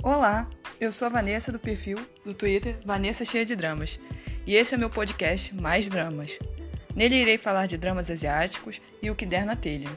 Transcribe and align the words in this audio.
Olá, 0.00 0.48
eu 0.80 0.92
sou 0.92 1.06
a 1.06 1.08
Vanessa 1.08 1.50
do 1.50 1.58
perfil 1.58 1.98
do 2.24 2.32
Twitter 2.32 2.78
Vanessa 2.84 3.24
Cheia 3.24 3.44
de 3.44 3.56
Dramas 3.56 3.98
e 4.46 4.54
esse 4.54 4.72
é 4.72 4.78
meu 4.78 4.88
podcast 4.88 5.52
Mais 5.52 5.88
Dramas. 5.88 6.38
Nele 6.94 7.16
irei 7.16 7.36
falar 7.36 7.66
de 7.66 7.76
dramas 7.76 8.08
asiáticos 8.08 8.80
e 9.02 9.10
o 9.10 9.16
que 9.16 9.26
der 9.26 9.44
na 9.44 9.56
telha. 9.56 9.88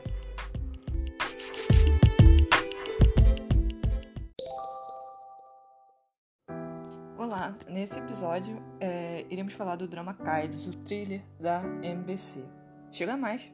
Olá, 7.15 7.55
nesse 7.69 7.99
episódio 7.99 8.59
é, 8.79 9.23
iremos 9.29 9.53
falar 9.53 9.75
do 9.75 9.87
drama 9.87 10.15
Kaidos, 10.15 10.67
o 10.67 10.73
thriller 10.77 11.21
da 11.39 11.61
MBC. 11.83 12.43
Chega 12.91 13.15
mais! 13.15 13.51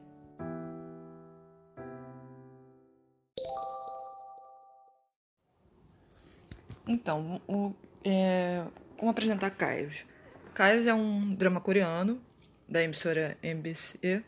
Então, 6.88 7.38
o, 7.46 7.74
é, 8.02 8.64
como 8.96 9.10
apresentar 9.10 9.50
Kairos? 9.50 10.06
Kairos 10.54 10.86
é 10.86 10.94
um 10.94 11.28
drama 11.28 11.60
coreano 11.60 12.18
da 12.66 12.82
emissora 12.82 13.36
MBC 13.42 14.24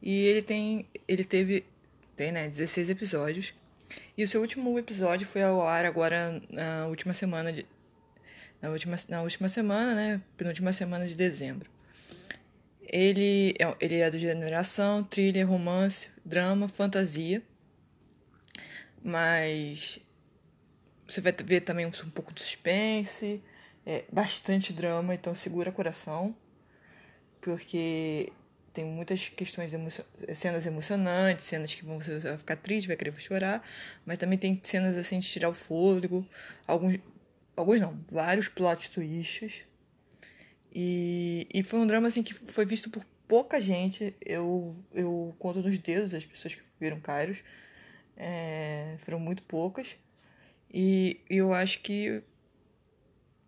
e 0.00 0.24
ele 0.24 0.40
tem, 0.40 0.86
ele 1.08 1.24
teve, 1.24 1.66
tem, 2.14 2.30
né, 2.30 2.48
16 2.48 2.90
episódios. 2.90 3.52
E 4.16 4.22
o 4.22 4.28
seu 4.28 4.40
último 4.40 4.78
episódio 4.78 5.26
foi 5.26 5.42
ao 5.42 5.66
ar 5.66 5.84
agora 5.84 6.40
na 6.48 6.86
última 6.86 7.12
semana 7.12 7.52
de 7.52 7.66
na 8.62 8.68
última, 8.68 8.96
na 9.08 9.22
última 9.22 9.48
semana, 9.48 9.94
né, 9.94 10.22
penúltima 10.36 10.72
semana 10.72 11.08
de 11.08 11.16
dezembro. 11.16 11.68
Ele 12.82 13.54
é, 13.58 13.76
ele 13.80 13.96
é 13.96 14.10
do 14.10 14.18
gênero 14.18 14.56
ação, 14.56 15.02
thriller, 15.02 15.48
romance, 15.48 16.08
drama, 16.24 16.68
fantasia. 16.68 17.42
Mas 19.02 19.98
você 21.14 21.20
vai 21.20 21.32
ver 21.32 21.60
também 21.60 21.86
um, 21.86 21.90
um 22.04 22.10
pouco 22.10 22.32
de 22.32 22.40
suspense, 22.40 23.42
é, 23.86 24.04
bastante 24.12 24.72
drama, 24.72 25.14
então 25.14 25.34
segura 25.34 25.72
coração, 25.72 26.36
porque 27.40 28.32
tem 28.72 28.84
muitas 28.84 29.28
questões, 29.28 29.74
emo 29.74 29.88
cenas 30.34 30.66
emocionantes, 30.66 31.44
cenas 31.44 31.74
que 31.74 31.84
você 31.84 32.18
vai 32.20 32.38
ficar 32.38 32.56
triste, 32.56 32.86
vai 32.86 32.96
querer 32.96 33.18
chorar, 33.20 33.66
mas 34.06 34.18
também 34.18 34.38
tem 34.38 34.60
cenas 34.62 34.96
assim 34.96 35.18
de 35.18 35.28
tirar 35.28 35.48
o 35.48 35.54
fôlego, 35.54 36.26
alguns, 36.66 36.98
alguns 37.56 37.80
não, 37.80 37.98
vários 38.10 38.48
plot 38.48 38.90
twists. 38.90 39.64
E, 40.72 41.48
e 41.52 41.62
foi 41.62 41.80
um 41.80 41.86
drama 41.86 42.08
assim 42.08 42.22
que 42.22 42.32
foi 42.32 42.64
visto 42.64 42.88
por 42.90 43.04
pouca 43.26 43.60
gente. 43.60 44.14
Eu, 44.20 44.76
eu 44.92 45.34
conto 45.38 45.60
nos 45.60 45.78
dedos 45.78 46.14
as 46.14 46.24
pessoas 46.24 46.54
que 46.54 46.62
viram 46.80 47.00
Kairos. 47.00 47.42
É, 48.16 48.96
foram 48.98 49.18
muito 49.18 49.42
poucas. 49.42 49.96
E 50.72 51.20
eu 51.28 51.52
acho 51.52 51.80
que 51.80 52.22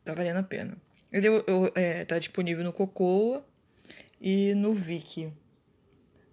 tá 0.05 0.15
valendo 0.15 0.39
a 0.39 0.43
pena. 0.43 0.77
Ele 1.13 1.29
eu, 1.29 1.45
eu, 1.47 1.73
é, 1.75 2.05
tá 2.05 2.19
disponível 2.19 2.65
no 2.65 2.73
Cocoa 2.73 3.45
e 4.21 4.55
no 4.55 4.73
Viki. 4.73 5.33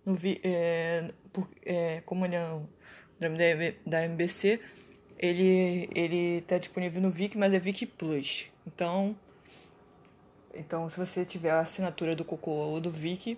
No, 0.06 0.17
é, 0.44 1.10
por, 1.32 1.50
é, 1.64 2.02
como 2.02 2.26
ele 2.26 2.36
é 2.36 2.50
o 2.50 2.67
drama 3.20 3.38
da, 3.38 3.45
da 3.86 4.06
MBC, 4.06 4.60
ele, 5.17 5.90
ele 5.94 6.42
tá 6.42 6.58
disponível 6.58 7.02
no 7.02 7.12
Viki, 7.12 7.38
mas 7.38 7.54
é 7.54 7.60
Viki 7.60 7.86
Plus. 7.86 8.48
Então, 8.66 9.16
então 10.54 10.90
se 10.90 10.98
você 10.98 11.26
tiver 11.26 11.52
a 11.52 11.60
assinatura 11.60 12.16
do 12.16 12.23
Cocoa 12.23 12.67
ou 12.67 12.80
do 12.80 12.90
Viki 12.90 13.38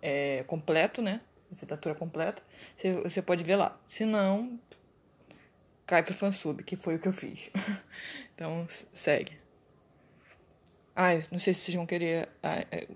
é, 0.00 0.44
completo, 0.44 1.02
né? 1.02 1.20
Assinatura 1.50 1.96
completa, 1.96 2.40
você, 2.76 2.92
você 2.92 3.20
pode 3.20 3.42
ver 3.42 3.56
lá. 3.56 3.78
Se 3.88 4.04
não, 4.04 4.58
cai 5.90 6.04
pro 6.04 6.14
fansub, 6.14 6.62
que 6.62 6.76
foi 6.76 6.94
o 6.94 6.98
que 7.00 7.08
eu 7.08 7.12
fiz. 7.12 7.50
então, 8.32 8.64
segue. 8.92 9.36
Ai, 10.94 11.20
não 11.32 11.38
sei 11.40 11.52
se 11.52 11.62
vocês 11.62 11.74
vão 11.74 11.84
querer. 11.84 12.28
É... 12.40 12.86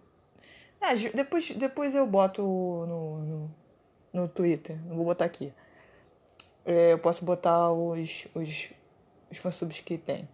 É, 0.80 0.94
depois, 1.12 1.50
depois 1.50 1.92
eu 1.92 2.06
boto 2.06 2.42
no, 2.42 3.24
no, 3.24 3.54
no 4.12 4.28
Twitter. 4.28 4.80
Não 4.84 4.94
vou 4.94 5.04
botar 5.06 5.24
aqui. 5.24 5.52
É, 6.64 6.92
eu 6.92 6.98
posso 7.00 7.24
botar 7.24 7.72
os, 7.72 8.28
os, 8.32 8.70
os 9.28 9.38
fansubs 9.38 9.80
que 9.80 9.98
tem. 9.98 10.28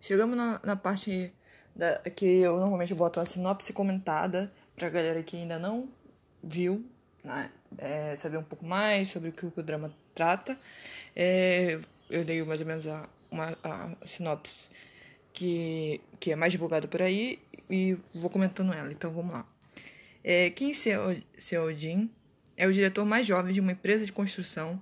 Chegamos 0.00 0.36
na, 0.36 0.58
na 0.64 0.74
parte 0.74 1.34
da, 1.76 1.98
que 1.98 2.24
eu 2.24 2.58
normalmente 2.58 2.94
boto 2.94 3.20
a 3.20 3.26
sinopse 3.26 3.74
comentada 3.74 4.50
pra 4.74 4.88
galera 4.88 5.22
que 5.22 5.36
ainda 5.36 5.58
não 5.58 5.88
viu 6.42 6.88
né, 7.24 7.50
é, 7.78 8.16
saber 8.16 8.38
um 8.38 8.42
pouco 8.42 8.64
mais 8.64 9.08
sobre 9.08 9.30
o 9.30 9.32
que 9.32 9.46
o 9.46 9.62
drama 9.62 9.92
trata. 10.14 10.58
É, 11.14 11.78
eu 12.08 12.22
leio 12.24 12.46
mais 12.46 12.60
ou 12.60 12.66
menos 12.66 12.86
a, 12.86 13.08
uma, 13.30 13.56
a 13.62 14.06
sinopse 14.06 14.68
que, 15.32 16.00
que 16.18 16.32
é 16.32 16.36
mais 16.36 16.52
divulgada 16.52 16.88
por 16.88 17.02
aí 17.02 17.38
e 17.68 17.96
vou 18.14 18.30
comentando 18.30 18.72
ela, 18.72 18.90
então 18.90 19.10
vamos 19.10 19.32
lá. 19.32 19.46
É, 20.22 20.50
Kim 20.50 20.72
Seo-jin 20.74 22.10
é 22.56 22.66
o 22.66 22.72
diretor 22.72 23.04
mais 23.04 23.26
jovem 23.26 23.54
de 23.54 23.60
uma 23.60 23.72
empresa 23.72 24.04
de 24.04 24.12
construção 24.12 24.80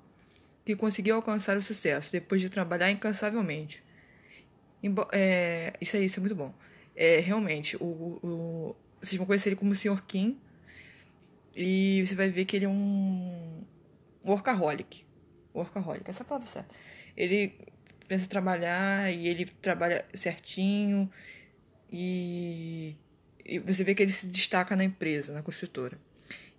que 0.65 0.75
conseguiu 0.75 1.17
alcançar 1.17 1.57
o 1.57 1.63
sucesso 1.63 2.13
depois 2.13 2.41
de 2.41 2.51
trabalhar 2.51 2.91
incansavelmente. 2.91 3.83
é, 5.13 5.73
isso 5.81 5.97
aí, 5.97 6.05
isso 6.05 6.19
é 6.19 6.21
muito 6.21 6.35
bom. 6.35 6.53
É, 6.95 7.21
realmente, 7.21 7.77
o, 7.77 7.85
o, 8.23 8.77
vocês 9.01 9.17
vão 9.17 9.27
conhecer 9.27 9.51
ele 9.51 9.57
como 9.57 9.75
Sr. 9.75 10.05
Kim, 10.07 10.37
e 11.61 12.07
você 12.07 12.15
vai 12.15 12.31
ver 12.31 12.45
que 12.45 12.55
ele 12.55 12.67
é 12.67 12.69
um 12.69 13.65
workaholic. 14.25 15.05
Workaholic, 15.53 16.09
essa 16.09 16.23
é 16.23 16.27
palavra 16.27 16.47
certa. 16.47 16.73
Ele 17.17 17.53
pensa 18.07 18.27
em 18.27 18.29
trabalhar 18.29 19.13
e 19.13 19.27
ele 19.27 19.45
trabalha 19.61 20.05
certinho 20.15 21.11
e, 21.91 22.95
e 23.45 23.59
você 23.59 23.83
vê 23.83 23.93
que 23.93 24.05
ele 24.05 24.13
se 24.13 24.29
destaca 24.29 24.77
na 24.77 24.85
empresa, 24.85 25.33
na 25.33 25.43
construtora. 25.43 25.99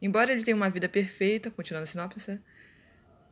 Embora 0.01 0.33
ele 0.33 0.43
tenha 0.43 0.57
uma 0.57 0.69
vida 0.69 0.89
perfeita, 0.89 1.49
continuando 1.49 1.85
a 1.85 1.87
sinopse, 1.87 2.37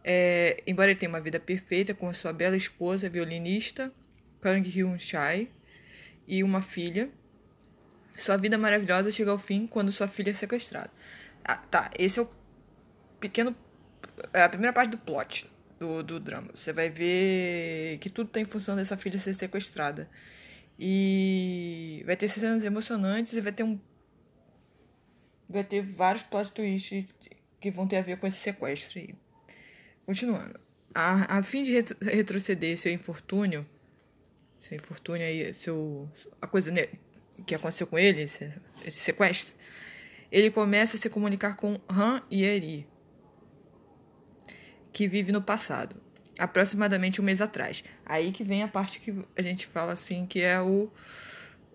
é, 0.05 0.63
embora 0.65 0.91
ele 0.91 0.99
tenha 0.99 1.09
uma 1.09 1.19
vida 1.19 1.37
perfeita 1.37 1.93
com 1.93 2.07
a 2.07 2.13
sua 2.13 2.31
bela 2.31 2.55
esposa, 2.55 3.09
violinista, 3.09 3.91
Kang 4.39 4.65
Hyun 4.69 4.97
Chai, 4.97 5.49
e 6.25 6.45
uma 6.45 6.61
filha, 6.61 7.09
sua 8.17 8.37
vida 8.37 8.57
maravilhosa 8.57 9.11
chega 9.11 9.31
ao 9.31 9.37
fim 9.37 9.67
quando 9.67 9.91
sua 9.91 10.07
filha 10.07 10.31
é 10.31 10.33
sequestrada. 10.33 10.91
Ah, 11.43 11.57
tá, 11.57 11.89
esse 11.97 12.19
é 12.19 12.21
o 12.21 12.29
pequeno. 13.19 13.55
É 14.33 14.43
a 14.43 14.49
primeira 14.49 14.73
parte 14.73 14.91
do 14.91 14.97
plot 14.97 15.49
do, 15.79 16.03
do 16.03 16.19
drama. 16.19 16.49
Você 16.53 16.73
vai 16.73 16.89
ver 16.89 17.97
que 17.99 18.09
tudo 18.09 18.29
tá 18.29 18.43
função 18.45 18.75
dessa 18.75 18.97
filha 18.97 19.19
ser 19.19 19.33
sequestrada. 19.33 20.09
E 20.79 22.03
vai 22.05 22.15
ter 22.15 22.29
cenas 22.29 22.63
emocionantes 22.63 23.33
e 23.33 23.41
vai 23.41 23.51
ter 23.51 23.63
um. 23.63 23.79
Vai 25.49 25.63
ter 25.63 25.81
vários 25.81 26.23
plot 26.23 26.51
twists 26.51 27.05
que 27.59 27.71
vão 27.71 27.87
ter 27.87 27.97
a 27.97 28.01
ver 28.01 28.17
com 28.17 28.27
esse 28.27 28.37
sequestro 28.37 28.99
aí. 28.99 29.15
Continuando. 30.05 30.59
A, 30.93 31.37
a 31.37 31.43
fim 31.43 31.63
de 31.63 31.73
retroceder 32.01 32.77
seu 32.77 32.91
infortúnio, 32.91 33.65
seu 34.59 34.77
infortúnio 34.77 35.25
aí, 35.25 35.53
seu, 35.53 36.09
a 36.41 36.47
coisa 36.47 36.71
que 37.45 37.53
aconteceu 37.53 37.85
com 37.85 37.99
ele, 37.99 38.21
esse, 38.21 38.49
esse 38.83 38.99
sequestro, 38.99 39.53
ele 40.31 40.51
começa 40.51 40.97
a 40.97 40.99
se 40.99 41.09
comunicar 41.09 41.55
com 41.55 41.79
Han 41.89 42.21
Yeri, 42.31 42.87
que 44.91 45.07
vive 45.07 45.31
no 45.31 45.41
passado, 45.41 45.95
aproximadamente 46.37 47.21
um 47.21 47.23
mês 47.23 47.41
atrás. 47.41 47.83
Aí 48.05 48.31
que 48.31 48.43
vem 48.43 48.63
a 48.63 48.67
parte 48.67 48.99
que 48.99 49.13
a 49.35 49.41
gente 49.41 49.67
fala 49.67 49.93
assim, 49.93 50.25
que 50.25 50.41
é 50.41 50.61
o, 50.61 50.89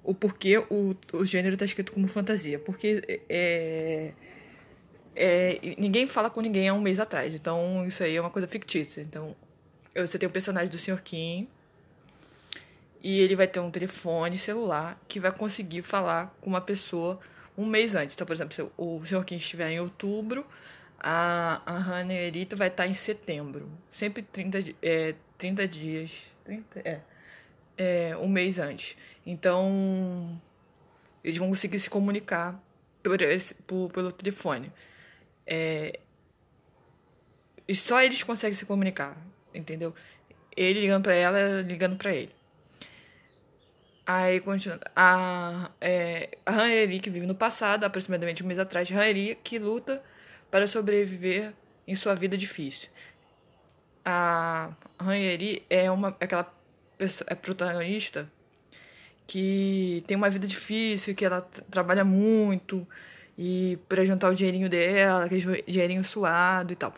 o 0.02 0.14
porquê 0.14 0.58
o, 0.58 0.96
o 1.12 1.24
gênero 1.24 1.54
está 1.54 1.64
escrito 1.64 1.92
como 1.92 2.06
fantasia. 2.08 2.58
Porque 2.58 3.02
é, 3.28 4.12
é, 5.14 5.60
ninguém 5.78 6.06
fala 6.06 6.28
com 6.30 6.40
ninguém 6.40 6.68
há 6.68 6.74
um 6.74 6.80
mês 6.80 6.98
atrás, 6.98 7.34
então 7.34 7.86
isso 7.86 8.02
aí 8.02 8.16
é 8.16 8.20
uma 8.20 8.30
coisa 8.30 8.48
fictícia. 8.48 9.00
Então 9.00 9.36
você 9.94 10.18
tem 10.18 10.28
o 10.28 10.32
personagem 10.32 10.70
do 10.70 10.78
Sr. 10.78 11.00
Kim, 11.02 11.48
e 13.02 13.20
ele 13.20 13.34
vai 13.34 13.48
ter 13.48 13.58
um 13.58 13.70
telefone 13.70 14.38
celular 14.38 15.00
que 15.08 15.18
vai 15.18 15.32
conseguir 15.32 15.82
falar 15.82 16.34
com 16.40 16.48
uma 16.48 16.60
pessoa 16.60 17.18
um 17.56 17.66
mês 17.66 17.94
antes. 17.94 18.14
Então, 18.14 18.26
por 18.26 18.32
exemplo, 18.32 18.54
se 18.54 18.66
o 18.76 19.04
senhor 19.04 19.24
Kim 19.24 19.36
estiver 19.36 19.70
em 19.70 19.80
outubro, 19.80 20.46
a, 20.98 21.60
a 21.66 21.76
Hanerita 21.76 22.56
vai 22.56 22.68
estar 22.68 22.86
em 22.86 22.94
setembro. 22.94 23.68
Sempre 23.90 24.22
30, 24.22 24.74
é, 24.82 25.14
30 25.38 25.68
dias. 25.68 26.12
30, 26.44 26.80
é, 26.84 27.00
é, 27.76 28.16
um 28.16 28.28
mês 28.28 28.58
antes. 28.58 28.96
Então, 29.26 30.40
eles 31.22 31.38
vão 31.38 31.48
conseguir 31.48 31.78
se 31.78 31.90
comunicar 31.90 32.60
por 33.02 33.20
esse, 33.20 33.54
por, 33.54 33.90
pelo 33.90 34.12
telefone. 34.12 34.72
É, 35.46 35.98
e 37.66 37.74
só 37.74 38.02
eles 38.02 38.22
conseguem 38.22 38.56
se 38.56 38.66
comunicar, 38.66 39.16
entendeu? 39.54 39.94
Ele 40.56 40.80
ligando 40.80 41.04
para 41.04 41.14
ela, 41.14 41.62
ligando 41.62 41.96
para 41.96 42.14
ele. 42.14 42.34
Aí, 44.06 44.40
continuando. 44.40 44.84
A, 44.96 45.70
é, 45.80 46.36
Haneri, 46.44 46.98
que 47.00 47.08
vive 47.10 47.26
no 47.26 47.34
passado, 47.34 47.84
aproximadamente 47.84 48.42
um 48.42 48.46
mês 48.46 48.58
atrás, 48.58 48.90
Haneri, 48.90 49.38
que 49.42 49.58
luta 49.58 50.02
para 50.50 50.66
sobreviver 50.66 51.52
em 51.86 51.94
sua 51.94 52.14
vida 52.14 52.36
difícil. 52.36 52.88
A 54.04 54.70
Ranheri 54.98 55.64
é 55.70 55.90
uma 55.90 56.08
aquela 56.20 56.52
pessoa, 56.98 57.26
é 57.30 57.34
protagonista 57.34 58.28
que 59.26 60.02
tem 60.06 60.16
uma 60.16 60.28
vida 60.28 60.46
difícil, 60.46 61.14
que 61.14 61.24
ela 61.24 61.40
trabalha 61.70 62.04
muito 62.04 62.86
e 63.38 63.78
para 63.88 64.04
juntar 64.04 64.28
o 64.30 64.34
dinheirinho 64.34 64.68
dela, 64.68 65.24
aquele 65.24 65.62
dinheirinho 65.62 66.04
suado 66.04 66.72
e 66.72 66.76
tal. 66.76 66.92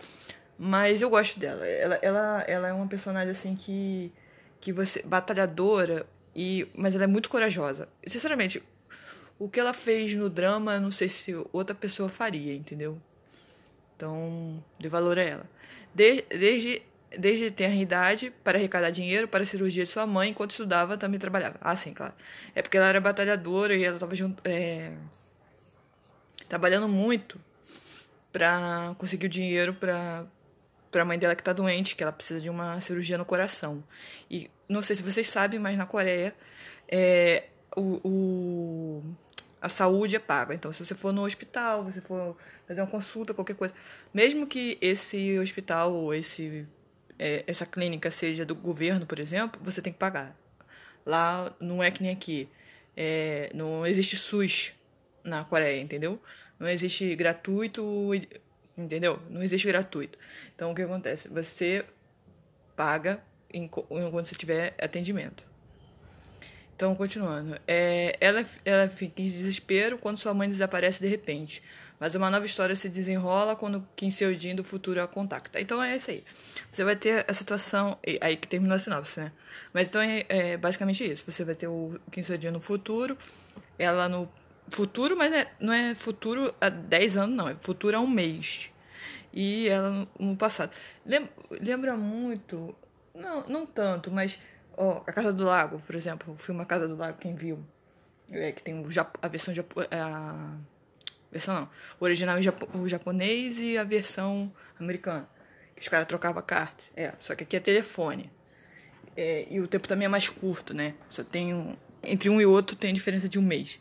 Mas 0.59 1.03
eu 1.03 1.11
gosto 1.11 1.39
dela. 1.39 1.67
Ela, 1.67 1.97
ela, 1.97 2.45
ela 2.49 2.69
é 2.69 2.73
uma 2.73 2.87
personagem 2.89 3.31
assim 3.31 3.55
que 3.55 4.13
que 4.61 4.73
você 4.73 5.03
batalhadora 5.03 6.07
e 6.35 6.67
mas 6.75 6.95
ela 6.95 7.05
é 7.05 7.07
muito 7.07 7.29
corajosa. 7.29 7.89
Sinceramente, 8.07 8.63
o 9.39 9.49
que 9.49 9.61
ela 9.61 9.73
fez 9.73 10.15
no 10.15 10.29
drama, 10.29 10.79
não 10.79 10.91
sei 10.91 11.09
se 11.09 11.35
outra 11.53 11.75
pessoa 11.75 12.09
faria, 12.09 12.55
entendeu? 12.55 13.01
Então, 13.97 14.63
de 14.79 14.89
valor 14.89 15.19
a 15.19 15.23
ela. 15.23 15.51
De, 15.95 16.23
desde 16.23 16.83
desde 17.17 17.65
a 17.65 17.75
idade 17.75 18.33
para 18.43 18.59
arrecadar 18.59 18.91
dinheiro 18.91 19.29
para 19.29 19.43
a 19.43 19.47
cirurgia 19.47 19.85
de 19.85 19.91
sua 19.91 20.07
mãe, 20.07 20.31
enquanto 20.31 20.51
estudava, 20.51 20.97
também 20.97 21.19
trabalhava. 21.19 21.57
Ah, 21.61 21.77
sim, 21.77 21.93
claro. 21.95 22.15
É 22.55 22.63
porque 22.63 22.77
ela 22.77 22.89
era 22.89 23.01
batalhadora 23.01 23.77
e 23.77 23.85
ela 23.85 23.97
estava 23.97 24.15
é, 24.45 24.93
trabalhando 26.49 26.89
muito 26.89 27.41
para 28.33 28.95
conseguir 28.99 29.27
o 29.27 29.29
dinheiro 29.29 29.75
para 29.75 30.27
para 30.95 31.03
a 31.03 31.05
mãe 31.05 31.19
dela 31.19 31.35
que 31.35 31.41
está 31.41 31.53
doente, 31.53 31.97
que 31.97 32.05
ela 32.05 32.13
precisa 32.13 32.41
de 32.41 32.49
uma 32.49 32.81
cirurgia 32.81 33.19
no 33.19 33.25
coração. 33.25 33.83
E 34.31 34.49
não 34.69 34.81
sei 34.81 34.95
se 34.95 35.03
vocês 35.03 35.27
sabem, 35.27 35.59
mas 35.59 35.77
na 35.77 35.85
Coreia 35.87 36.33
é, 36.89 37.49
o, 37.77 38.01
o, 38.09 39.03
a 39.61 39.69
saúde 39.69 40.15
é 40.15 40.21
paga. 40.21 40.55
Então, 40.55 40.73
se 40.73 40.85
você 40.85 40.95
for 40.95 41.13
no 41.13 41.25
hospital, 41.25 41.83
você 41.83 42.01
for 42.01 42.37
fazer 42.69 42.81
uma 42.81 42.87
consulta, 42.87 43.35
qualquer 43.35 43.57
coisa, 43.57 43.75
mesmo 44.13 44.47
que 44.47 44.79
esse 44.81 45.37
hospital 45.41 45.93
ou 45.93 46.15
esse 46.15 46.65
é, 47.19 47.43
essa 47.45 47.67
clínica 47.67 48.09
seja 48.13 48.47
do 48.47 48.55
governo, 48.55 49.05
por 49.05 49.19
exemplo, 49.19 49.61
você 49.65 49.83
tem 49.83 49.93
que 49.93 49.99
pagar. 49.99 50.39
Lá 51.05 51.53
não 51.59 51.83
é 51.83 51.91
que 51.91 52.05
nem 52.05 52.13
aqui. 52.13 52.49
É, 52.97 53.51
não 53.53 53.85
existe 53.85 54.17
SUS 54.17 54.73
na 55.25 55.43
Coreia, 55.43 55.81
entendeu? 55.81 56.21
Não 56.57 56.69
existe 56.69 57.17
gratuito, 57.17 58.13
entendeu? 58.77 59.21
Não 59.29 59.43
existe 59.43 59.67
gratuito. 59.67 60.19
Então 60.55 60.73
o 60.73 60.75
que 60.75 60.83
acontece? 60.83 61.29
Você 61.29 61.85
paga 62.77 63.23
quando 64.11 64.27
você 64.27 64.35
tiver 64.35 64.75
atendimento. 64.81 65.45
Então, 66.75 66.95
continuando. 66.95 67.57
É, 67.69 68.17
ela, 68.21 68.45
ela 68.65 68.89
fica 68.89 69.23
em 69.23 69.27
desespero 69.27 69.97
quando 69.97 70.19
sua 70.19 70.35
mãe 70.35 70.49
desaparece 70.49 71.01
de 71.01 71.09
repente. 71.09 71.63
Mas 72.01 72.17
uma 72.17 72.29
nova 72.31 72.45
história 72.45 72.75
se 72.75 72.89
desenrola 72.89 73.55
quando 73.55 73.87
Kim 73.95 74.11
Seojin 74.11 74.57
do 74.57 74.65
futuro 74.65 75.01
a 75.01 75.07
contacta. 75.07 75.61
Então 75.61 75.81
é 75.81 75.97
isso 75.97 76.11
aí. 76.11 76.25
Você 76.73 76.83
vai 76.83 76.97
ter 76.97 77.25
a 77.29 77.33
situação. 77.33 77.97
Aí 78.21 78.37
que 78.37 78.49
terminou 78.49 78.75
a 78.75 78.79
sinopse, 78.81 79.21
né? 79.21 79.33
Mas 79.73 79.89
então 79.89 80.03
é, 80.03 80.27
é 80.29 80.57
basicamente 80.57 81.09
isso. 81.09 81.23
Você 81.31 81.45
vai 81.45 81.55
ter 81.55 81.69
o 81.69 81.99
Kim 82.11 82.23
Seojin 82.23 82.51
no 82.51 82.61
futuro, 82.61 83.17
ela 83.79 84.09
no 84.09 84.29
futuro, 84.69 85.17
mas 85.17 85.33
é, 85.33 85.51
não 85.61 85.73
é 85.73 85.95
futuro 85.95 86.55
há 86.61 86.69
10 86.69 87.17
anos, 87.17 87.37
não. 87.37 87.49
É 87.49 87.57
futuro 87.61 87.97
há 87.97 88.01
um 88.01 88.07
mês. 88.07 88.71
E 89.33 89.69
ela 89.69 90.07
no, 90.19 90.37
passado. 90.37 90.73
Lembra, 91.05 91.97
muito. 91.97 92.75
Não, 93.15 93.47
não 93.49 93.67
tanto, 93.67 94.11
mas. 94.11 94.39
Ó, 94.77 95.03
A 95.07 95.13
Casa 95.13 95.33
do 95.33 95.45
Lago, 95.45 95.81
por 95.81 95.95
exemplo. 95.95 96.35
O 96.35 96.37
filme 96.37 96.63
A 96.63 96.65
Casa 96.65 96.87
do 96.89 96.97
Lago, 96.97 97.19
quem 97.19 97.35
viu? 97.35 97.65
É, 98.31 98.53
que 98.53 98.63
tem 98.63 98.85
a 99.23 99.29
versão. 99.29 99.55
A, 99.91 100.57
Versão 101.31 101.53
não. 101.53 101.69
O 101.99 102.05
original 102.05 102.39
o 102.75 102.89
japonês 102.89 103.59
e 103.59 103.77
a 103.77 103.83
versão 103.83 104.53
americana. 104.79 105.29
Que 105.75 105.83
os 105.83 105.89
caras 105.89 106.07
trocavam 106.07 106.41
cartas. 106.43 106.87
É, 106.97 107.13
só 107.19 107.35
que 107.35 107.43
aqui 107.43 107.57
é 107.57 107.61
telefone. 107.61 108.31
É, 109.17 109.47
e 109.51 109.61
o 109.61 109.67
tempo 109.67 109.89
também 109.89 110.07
é 110.07 110.09
mais 110.09 110.29
curto, 110.29 110.73
né? 110.73 110.95
Só 111.09 111.25
tem 111.25 111.53
um, 111.53 111.77
entre 112.05 112.29
um 112.31 112.41
e 112.41 112.47
outro 112.47 112.77
tem 112.77 112.95
diferença 112.95 113.29
de 113.29 113.39
um 113.39 113.43
mês. 113.43 113.81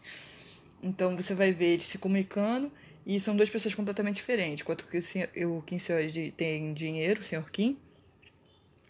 Então 0.83 1.15
você 1.15 1.33
vai 1.33 1.53
ver 1.53 1.73
eles 1.73 1.85
se 1.85 1.97
comunicando 1.97 2.69
e 3.05 3.19
são 3.19 3.35
duas 3.35 3.49
pessoas 3.49 3.73
completamente 3.73 4.17
diferentes. 4.17 4.61
Enquanto 4.61 4.85
que 4.85 4.97
o, 4.97 5.01
senhor, 5.01 5.29
o 5.47 5.61
Kim 5.61 5.79
Seoj 5.79 6.31
tem 6.35 6.73
dinheiro, 6.73 7.21
o 7.21 7.23
senhor 7.23 7.49
Kim, 7.49 7.77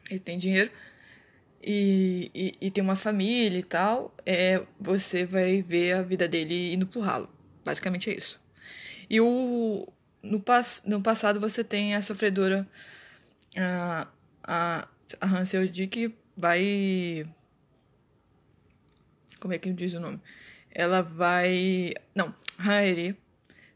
ele 0.10 0.20
tem 0.20 0.38
dinheiro 0.38 0.72
e, 1.62 2.30
e, 2.34 2.58
e, 2.60 2.72
tem 2.72 2.84
uma 2.84 2.96
família 2.96 3.58
e 3.58 3.64
tal, 3.64 4.14
é, 4.26 4.62
você 4.78 5.26
vai 5.26 5.62
ver 5.62 5.94
a 5.94 6.02
vida 6.02 6.28
dele 6.28 6.74
indo 6.74 6.86
pro 6.86 7.00
ralo. 7.00 7.30
Basicamente 7.64 8.10
é 8.10 8.18
isso. 8.18 8.42
E 9.10 9.22
o, 9.22 9.88
no, 10.22 10.44
no 10.86 11.02
passado 11.02 11.40
você 11.40 11.64
tem 11.64 11.96
a 11.96 12.02
sofredora, 12.02 12.68
a, 13.56 14.08
a, 14.44 14.88
a 15.22 15.26
Hansel 15.26 15.68
Dick 15.68 16.14
vai. 16.36 17.26
Como 19.44 19.54
é 19.54 19.58
que 19.58 19.74
diz 19.74 19.94
o 19.94 20.00
nome? 20.00 20.22
Ela 20.72 21.02
vai. 21.02 21.94
Não, 22.16 22.34
Haeri. 22.58 23.14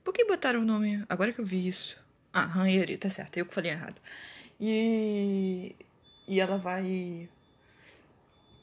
Por 0.02 0.14
que 0.14 0.24
botaram 0.24 0.62
o 0.62 0.66
nome? 0.66 1.04
Agora 1.10 1.34
que 1.34 1.42
eu 1.42 1.46
vi 1.46 1.68
isso. 1.68 2.02
Ah, 2.31 2.50
Haeri, 2.62 2.96
tá 2.96 3.10
certo, 3.10 3.36
eu 3.36 3.46
que 3.46 3.54
falei 3.54 3.72
errado. 3.72 4.00
E. 4.62 5.75
E 6.25 6.40
ela 6.40 6.58
vai. 6.58 7.28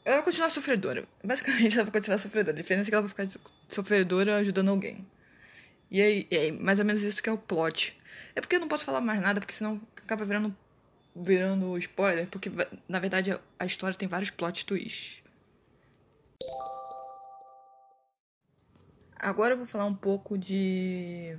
Ela 0.03 0.17
vai 0.17 0.25
continuar 0.25 0.49
sofredora. 0.49 1.07
Basicamente, 1.23 1.75
ela 1.77 1.85
vai 1.85 1.93
continuar 1.93 2.17
sofredora. 2.17 2.57
A 2.57 2.63
diferença 2.63 2.89
é 2.89 2.91
que 2.91 2.95
ela 2.95 3.07
vai 3.07 3.11
ficar 3.11 3.29
sofredora 3.69 4.39
ajudando 4.39 4.71
alguém. 4.71 5.07
E 5.91 6.01
aí, 6.01 6.27
é 6.31 6.51
mais 6.53 6.79
ou 6.79 6.87
menos 6.87 7.03
isso 7.03 7.23
que 7.23 7.29
é 7.29 7.33
o 7.33 7.37
plot. 7.37 8.01
É 8.35 8.41
porque 8.41 8.57
eu 8.57 8.61
não 8.61 8.69
posso 8.69 8.87
falar 8.87 9.03
mais 9.03 9.21
nada, 9.21 9.41
porque 9.41 9.53
senão 9.53 9.79
acaba 9.95 10.25
virando, 10.25 10.57
virando 11.15 11.77
spoiler, 11.77 12.27
porque 12.29 12.51
na 12.89 12.99
verdade 12.99 13.39
a 13.59 13.67
história 13.67 13.95
tem 13.95 14.09
vários 14.09 14.31
plot 14.31 14.65
twists. 14.65 15.24
Agora 19.25 19.55
eu 19.55 19.57
vou 19.57 19.65
falar 19.65 19.87
um 19.87 19.95
pouco 19.95 20.37
de 20.37 21.39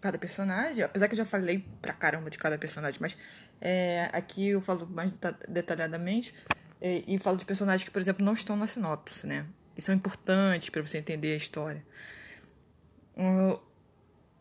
cada 0.00 0.18
personagem, 0.18 0.82
apesar 0.82 1.06
que 1.06 1.14
eu 1.14 1.18
já 1.18 1.24
falei 1.24 1.64
pra 1.80 1.92
caramba 1.92 2.28
de 2.28 2.36
cada 2.36 2.58
personagem, 2.58 2.98
mas 3.00 3.16
é, 3.60 4.10
aqui 4.12 4.48
eu 4.48 4.60
falo 4.60 4.88
mais 4.88 5.12
detalhadamente 5.48 6.34
é, 6.80 7.04
e 7.06 7.16
falo 7.18 7.36
de 7.36 7.46
personagens 7.46 7.84
que, 7.84 7.92
por 7.92 8.02
exemplo, 8.02 8.24
não 8.24 8.32
estão 8.32 8.56
na 8.56 8.66
sinopse, 8.66 9.24
né? 9.24 9.46
E 9.76 9.80
são 9.80 9.94
importantes 9.94 10.68
para 10.68 10.82
você 10.82 10.98
entender 10.98 11.32
a 11.32 11.36
história. 11.36 11.86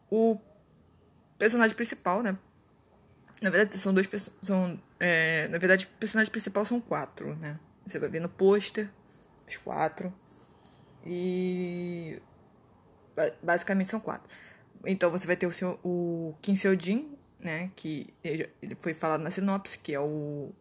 O 0.09 0.39
personagem 1.37 1.75
principal, 1.75 2.23
né? 2.23 2.35
Na 3.43 3.51
verdade, 3.51 3.77
são 3.77 3.93
dois 3.93 4.09
são 4.41 4.81
é, 4.99 5.47
Na 5.49 5.59
verdade, 5.59 5.85
o 5.85 5.99
personagem 5.99 6.31
principal 6.31 6.65
são 6.65 6.81
quatro, 6.81 7.35
né? 7.35 7.59
Você 7.85 7.99
vai 7.99 8.09
ver 8.09 8.21
no 8.21 8.29
pôster 8.29 8.89
os 9.47 9.55
quatro. 9.57 10.11
E. 11.05 12.19
Basicamente 13.41 13.89
são 13.89 13.99
quatro. 13.99 14.29
Então 14.85 15.09
você 15.09 15.25
vai 15.25 15.35
ter 15.35 15.47
o, 15.47 15.51
seu, 15.51 15.79
o 15.83 16.35
Kim 16.41 16.55
Seo-jin, 16.55 17.09
né? 17.39 17.71
Que 17.75 18.13
ele 18.23 18.49
foi 18.79 18.93
falado 18.93 19.21
na 19.21 19.31
sinopse, 19.31 19.79
que 19.79 19.93
é 19.93 19.99
o 19.99 20.51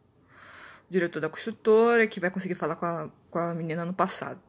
diretor 0.88 1.20
da 1.20 1.28
construtora, 1.28 2.06
que 2.06 2.20
vai 2.20 2.30
conseguir 2.30 2.54
falar 2.54 2.76
com 2.76 2.86
a, 2.86 3.10
com 3.30 3.38
a 3.38 3.54
menina 3.54 3.84
no 3.84 3.92
passado. 3.92 4.40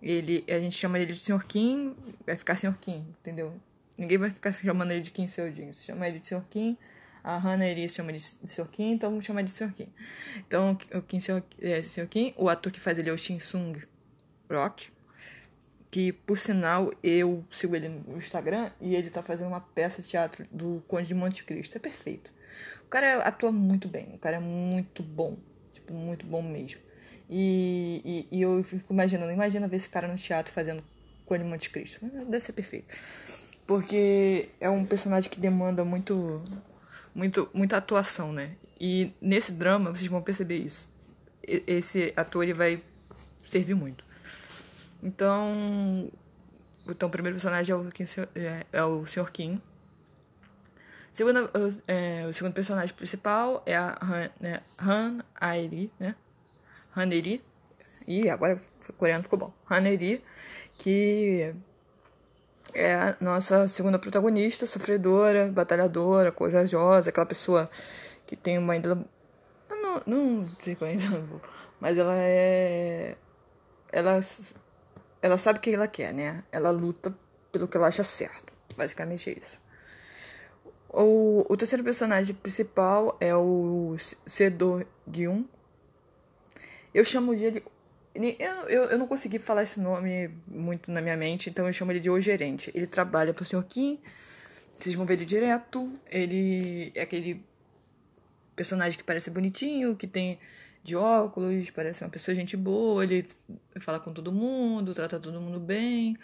Ele, 0.00 0.44
a 0.48 0.58
gente 0.60 0.76
chama 0.76 0.98
ele 0.98 1.12
de 1.12 1.20
Sr. 1.20 1.44
Kim, 1.44 1.96
vai 2.24 2.36
ficar 2.36 2.56
Sr. 2.56 2.76
Kim, 2.80 3.06
entendeu? 3.20 3.52
Ninguém 3.96 4.18
vai 4.18 4.30
ficar 4.30 4.52
chamando 4.52 4.92
ele 4.92 5.00
de 5.00 5.10
Kim 5.10 5.26
Seojin. 5.26 5.72
Se 5.72 5.86
chama 5.86 6.06
ele 6.06 6.20
de 6.20 6.28
Sr. 6.28 6.44
Kim, 6.48 6.78
a 7.24 7.36
Hannah 7.36 7.66
Eri 7.66 7.88
chama 7.88 8.10
ele 8.10 8.18
de 8.18 8.50
Sr. 8.50 8.68
Kim, 8.68 8.92
então 8.92 9.10
vamos 9.10 9.24
chamar 9.24 9.42
de 9.42 9.50
Sr. 9.50 9.72
Kim. 9.72 9.92
Então, 10.36 10.78
o 10.94 11.02
Kim 11.02 11.18
Sr. 11.18 11.42
É. 11.60 12.06
Kim, 12.06 12.32
o 12.36 12.48
ator 12.48 12.70
que 12.70 12.78
faz 12.78 12.98
ele 12.98 13.10
é 13.10 13.12
o 13.12 13.18
Shin 13.18 13.40
Sung 13.40 13.82
Rock, 14.50 14.90
que, 15.90 16.12
por 16.12 16.36
sinal, 16.36 16.92
eu 17.02 17.44
sigo 17.50 17.74
ele 17.74 17.88
no 17.88 18.16
Instagram 18.16 18.70
e 18.80 18.94
ele 18.94 19.10
tá 19.10 19.22
fazendo 19.22 19.48
uma 19.48 19.60
peça 19.60 20.02
de 20.02 20.08
teatro 20.08 20.46
do 20.52 20.82
Conde 20.86 21.08
de 21.08 21.14
Monte 21.14 21.44
Cristo. 21.44 21.76
É 21.76 21.78
perfeito. 21.80 22.32
O 22.84 22.88
cara 22.88 23.22
atua 23.22 23.52
muito 23.52 23.88
bem, 23.88 24.14
o 24.14 24.18
cara 24.18 24.36
é 24.36 24.40
muito 24.40 25.02
bom. 25.02 25.36
Tipo, 25.72 25.94
muito 25.94 26.26
bom 26.26 26.42
mesmo. 26.42 26.80
E, 27.28 28.26
e, 28.30 28.38
e, 28.38 28.42
eu 28.42 28.62
fico 28.64 28.92
imaginando, 28.92 29.30
imagina 29.30 29.68
ver 29.68 29.76
esse 29.76 29.90
cara 29.90 30.08
no 30.08 30.16
teatro 30.16 30.52
fazendo 30.52 30.82
Conde 31.26 31.44
de 31.44 31.50
Monte 31.50 31.70
Cristo. 31.70 32.04
Deve 32.06 32.40
ser 32.40 32.52
perfeito. 32.52 32.94
Porque 33.66 34.48
é 34.60 34.70
um 34.70 34.84
personagem 34.84 35.30
que 35.30 35.38
demanda 35.38 35.84
muito, 35.84 36.42
muito, 37.14 37.50
muita 37.52 37.76
atuação, 37.76 38.32
né? 38.32 38.52
E 38.80 39.12
nesse 39.20 39.52
drama 39.52 39.90
vocês 39.94 40.10
vão 40.10 40.22
perceber 40.22 40.56
isso. 40.56 40.88
Esse 41.42 42.12
ator 42.16 42.42
ele 42.42 42.54
vai 42.54 42.82
servir 43.48 43.74
muito. 43.74 44.07
Então, 45.02 46.10
então 46.88 47.08
o 47.08 47.12
primeiro 47.12 47.36
personagem 47.36 47.72
é 47.72 47.76
o, 47.76 47.88
é, 48.34 48.66
é 48.72 48.84
o 48.84 49.06
Sr. 49.06 49.30
Kim. 49.30 49.60
Segundo, 51.12 51.50
é, 51.86 52.26
o 52.28 52.32
segundo 52.32 52.52
personagem 52.52 52.94
principal 52.94 53.62
é 53.66 53.76
a 53.76 53.98
Han, 54.02 54.30
né, 54.40 54.60
Han 54.78 55.18
Airi, 55.40 55.90
né? 55.98 56.14
Haneri. 56.94 57.42
E 58.06 58.28
agora 58.30 58.60
o 58.88 58.92
coreano 58.94 59.22
ficou 59.22 59.38
bom. 59.38 59.52
Haneri, 59.68 60.22
que 60.78 61.54
é 62.74 62.94
a 62.94 63.16
nossa 63.20 63.68
segunda 63.68 63.98
protagonista, 63.98 64.66
sofredora, 64.66 65.48
batalhadora, 65.48 66.32
corajosa, 66.32 67.10
aquela 67.10 67.26
pessoa 67.26 67.70
que 68.26 68.36
tem 68.36 68.58
uma 68.58 68.76
índole. 68.76 69.04
Não, 69.70 70.02
não 70.06 70.50
sei 70.60 70.74
qual 70.74 70.90
é 70.90 70.96
mas 71.80 71.96
ela 71.96 72.14
é. 72.16 73.16
Ela, 73.92 74.20
ela 75.28 75.38
sabe 75.38 75.58
o 75.58 75.62
que 75.62 75.74
ela 75.74 75.86
quer, 75.86 76.12
né? 76.12 76.42
Ela 76.50 76.70
luta 76.70 77.16
pelo 77.52 77.68
que 77.68 77.76
ela 77.76 77.88
acha 77.88 78.02
certo. 78.02 78.52
Basicamente 78.76 79.30
é 79.30 79.38
isso. 79.38 79.60
O, 80.88 81.44
o 81.48 81.56
terceiro 81.56 81.84
personagem 81.84 82.34
principal 82.34 83.16
é 83.20 83.34
o 83.34 83.96
Sedo 84.26 84.86
Gyun. 85.06 85.44
Eu 86.94 87.04
chamo 87.04 87.34
ele 87.34 87.62
eu, 88.14 88.68
eu, 88.68 88.82
eu 88.84 88.98
não 88.98 89.06
consegui 89.06 89.38
falar 89.38 89.62
esse 89.62 89.78
nome 89.78 90.28
muito 90.46 90.90
na 90.90 91.00
minha 91.00 91.16
mente, 91.16 91.48
então 91.48 91.66
eu 91.68 91.72
chamo 91.72 91.92
ele 91.92 92.00
de 92.00 92.10
O 92.10 92.20
Gerente. 92.20 92.72
Ele 92.74 92.86
trabalha 92.86 93.32
pro 93.32 93.44
Sr. 93.44 93.62
Kim, 93.64 94.00
vocês 94.76 94.94
vão 94.96 95.06
ver 95.06 95.14
ele 95.14 95.24
direto. 95.24 95.92
Ele 96.10 96.90
é 96.96 97.02
aquele 97.02 97.44
personagem 98.56 98.98
que 98.98 99.04
parece 99.04 99.30
bonitinho, 99.30 99.94
que 99.94 100.06
tem 100.08 100.38
de 100.82 100.96
óculos, 100.96 101.70
parece 101.70 102.04
uma 102.04 102.10
pessoa 102.10 102.34
gente 102.34 102.56
boa, 102.56 103.04
ele 103.04 103.26
fala 103.80 104.00
com 104.00 104.12
todo 104.12 104.32
mundo, 104.32 104.94
trata 104.94 105.20
todo 105.20 105.40
mundo 105.40 105.60
bem. 105.60 106.16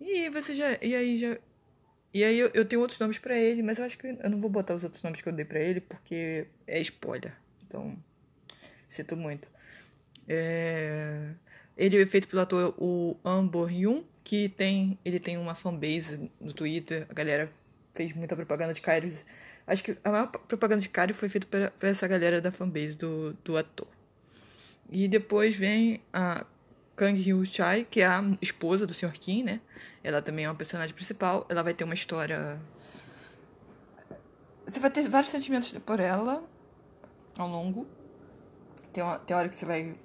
E 0.00 0.28
você 0.30 0.54
já. 0.54 0.78
E 0.82 0.94
aí 0.94 1.18
já. 1.18 1.38
E 2.14 2.24
aí 2.24 2.38
eu, 2.38 2.50
eu 2.52 2.64
tenho 2.64 2.80
outros 2.80 2.98
nomes 2.98 3.18
para 3.18 3.36
ele, 3.36 3.62
mas 3.62 3.78
eu 3.78 3.84
acho 3.84 3.96
que 3.96 4.06
eu 4.06 4.30
não 4.30 4.38
vou 4.38 4.50
botar 4.50 4.74
os 4.74 4.84
outros 4.84 5.02
nomes 5.02 5.20
que 5.20 5.28
eu 5.28 5.32
dei 5.32 5.44
para 5.44 5.60
ele 5.60 5.80
porque 5.80 6.46
é 6.66 6.80
spoiler. 6.80 7.34
Então, 7.66 7.96
sinto 8.88 9.16
muito. 9.16 9.48
É... 10.28 11.30
Ele 11.76 12.02
é 12.02 12.06
feito 12.06 12.28
pelo 12.28 12.42
ator 12.42 12.74
o 12.78 13.16
An 13.24 13.46
Bo-hyun, 13.46 14.04
que 14.22 14.48
tem, 14.48 14.98
ele 15.04 15.18
tem 15.18 15.38
uma 15.38 15.54
fanbase 15.54 16.30
no 16.38 16.52
Twitter. 16.52 17.06
A 17.08 17.14
galera 17.14 17.50
fez 17.94 18.12
muita 18.12 18.36
propaganda 18.36 18.74
de 18.74 18.82
Kairos. 18.82 19.24
Acho 19.66 19.84
que 19.84 19.96
a 20.04 20.10
maior 20.10 20.26
propaganda 20.26 20.80
de 20.80 20.88
Kairos 20.88 21.16
foi 21.16 21.28
feita 21.28 21.46
por, 21.46 21.70
por 21.70 21.86
essa 21.88 22.06
galera 22.06 22.40
da 22.40 22.50
fanbase 22.50 22.96
do, 22.96 23.32
do 23.44 23.56
ator. 23.56 23.86
E 24.90 25.08
depois 25.08 25.54
vem 25.54 26.02
a 26.12 26.44
Kang 26.96 27.18
Hyo 27.18 27.44
Chai, 27.46 27.86
que 27.88 28.00
é 28.00 28.06
a 28.06 28.22
esposa 28.40 28.86
do 28.86 28.92
Sr. 28.92 29.12
Kim, 29.12 29.42
né? 29.42 29.60
Ela 30.02 30.20
também 30.20 30.44
é 30.44 30.48
uma 30.48 30.54
personagem 30.54 30.94
principal. 30.94 31.46
Ela 31.48 31.62
vai 31.62 31.72
ter 31.72 31.84
uma 31.84 31.94
história. 31.94 32.60
Você 34.66 34.80
vai 34.80 34.90
ter 34.90 35.08
vários 35.08 35.30
sentimentos 35.30 35.72
por 35.78 36.00
ela 36.00 36.44
ao 37.38 37.48
longo. 37.48 37.86
Tem, 38.92 39.02
uma, 39.02 39.18
tem 39.18 39.36
hora 39.36 39.48
que 39.48 39.56
você 39.56 39.64
vai 39.64 39.96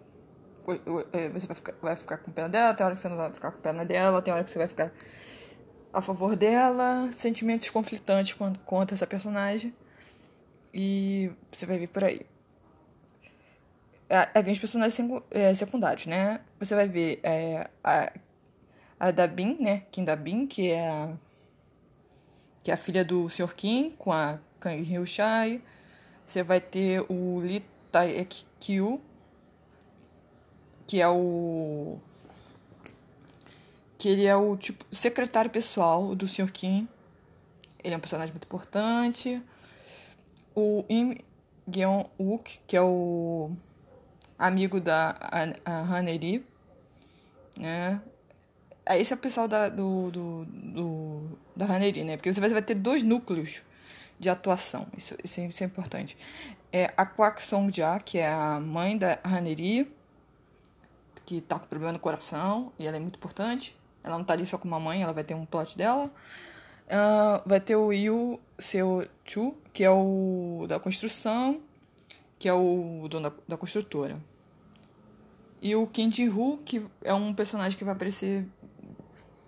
é, 1.14 1.30
você 1.30 1.48
vai 1.48 1.56
ficar, 1.56 1.74
vai 1.82 1.96
ficar 1.96 2.18
com 2.18 2.32
pena 2.32 2.50
dela, 2.50 2.74
tem 2.74 2.86
hora 2.86 2.96
que 2.96 3.02
você 3.02 3.08
não 3.08 3.16
vai 3.16 3.32
ficar 3.34 3.52
com 3.52 3.62
pena 3.62 3.86
dela, 3.86 4.22
tem 4.22 4.34
hora 4.34 4.44
que 4.44 4.50
você 4.50 4.58
vai 4.58 4.68
ficar 4.68 4.92
a 5.94 6.02
favor 6.02 6.36
dela, 6.36 7.10
sentimentos 7.12 7.70
conflitantes 7.70 8.38
contra 8.66 8.96
essa 8.96 9.08
personagem. 9.08 9.74
E 10.74 11.32
você 11.52 11.66
vai 11.66 11.78
ver 11.78 11.88
por 11.88 12.04
aí. 12.04 12.26
Aí 14.10 14.44
vem 14.44 14.54
os 14.54 14.60
personagens 14.60 14.98
é, 15.32 15.54
secundários, 15.54 16.06
né? 16.06 16.40
Você 16.60 16.76
vai 16.76 16.88
ver 16.88 17.20
é, 17.24 17.70
a, 17.84 18.14
a 19.00 19.12
Dabin, 19.12 19.58
né? 19.60 19.84
Kim 19.92 20.06
Dabin, 20.06 20.48
que 20.48 20.70
é 20.72 20.90
a, 20.90 21.14
que 22.64 22.72
é 22.72 22.74
a 22.74 22.78
filha 22.78 23.04
do 23.04 23.30
Sr. 23.30 23.54
Kim, 23.54 23.92
com 23.98 24.14
a 24.14 24.40
Kang 24.60 24.82
Hyo 24.82 25.06
Shai. 25.06 25.62
Você 26.26 26.44
vai 26.44 26.62
ter 26.62 27.06
o 27.10 27.40
Lee 27.40 27.64
Taek 27.92 28.46
Kyu, 28.60 29.02
que 30.86 31.02
é 31.02 31.08
o 31.08 31.98
que 33.98 34.08
ele 34.08 34.26
é 34.26 34.36
o 34.36 34.56
tipo 34.56 34.86
secretário 34.92 35.50
pessoal 35.50 36.16
do 36.16 36.28
Sr. 36.28 36.52
Kim. 36.52 36.88
Ele 37.84 37.94
é 37.94 37.98
um 37.98 38.00
personagem 38.00 38.34
muito 38.34 38.46
importante. 38.46 39.42
O 40.56 40.86
Im 40.90 41.16
Gyeon 41.68 42.06
Wook, 42.20 42.60
que 42.68 42.76
é 42.76 42.82
o 42.82 43.52
amigo 44.38 44.80
da 44.80 45.16
Haneri, 45.66 46.46
né? 47.58 48.02
Esse 48.90 49.12
é 49.12 49.16
o 49.16 49.20
pessoal 49.20 49.48
da, 49.48 49.68
do, 49.68 50.10
do, 50.12 50.46
do, 50.46 51.40
da 51.56 51.66
Haneri, 51.66 52.04
né? 52.04 52.16
Porque 52.16 52.34
você 52.34 52.40
vai, 52.40 52.62
ter 52.62 52.76
dois 52.76 53.04
núcleos 53.04 53.62
de 54.20 54.30
atuação. 54.30 54.88
Isso, 54.96 55.16
isso, 55.24 55.42
é, 55.42 55.46
isso 55.46 55.64
é 55.64 55.66
importante. 55.66 56.18
É 56.72 56.94
a 56.96 57.06
Kwak 57.06 57.42
Song 57.42 57.72
Ja, 57.76 58.00
que 58.00 58.18
é 58.18 58.28
a 58.28 58.60
mãe 58.60 58.98
da 58.98 59.20
Haneri, 59.24 59.92
que 61.26 61.42
tá 61.42 61.60
com 61.60 61.68
problema 61.68 61.94
no 61.94 62.00
coração 62.00 62.72
e 62.80 62.88
ela 62.88 62.96
é 62.96 63.00
muito 63.00 63.18
importante. 63.18 63.76
Ela 64.08 64.18
não 64.18 64.26
tá 64.26 64.34
ali 64.34 64.46
só 64.46 64.58
com 64.58 64.68
uma 64.68 64.80
mãe, 64.80 65.04
ela 65.04 65.14
vai 65.14 65.24
ter 65.24 65.34
um 65.34 65.46
plot 65.46 65.78
dela. 65.78 66.06
Uh, 66.88 67.42
vai 67.46 67.60
ter 67.60 67.76
o 67.76 67.92
Yu 67.92 68.40
Seo 68.58 69.06
Chu, 69.26 69.56
que 69.74 69.84
é 69.84 69.92
o 69.92 70.66
da 70.68 70.80
construção, 70.80 71.62
que 72.40 72.48
é 72.48 72.54
o 72.54 73.08
dono 73.10 73.30
da, 73.30 73.36
da 73.50 73.58
construtora. 73.58 74.18
E 75.62 75.76
o 75.76 75.86
Kim 75.88 76.12
Ji-hoo, 76.12 76.60
que 76.60 76.86
é 77.04 77.14
um 77.14 77.34
personagem 77.34 77.78
que 77.78 77.84
vai 77.84 77.94
aparecer 77.94 78.48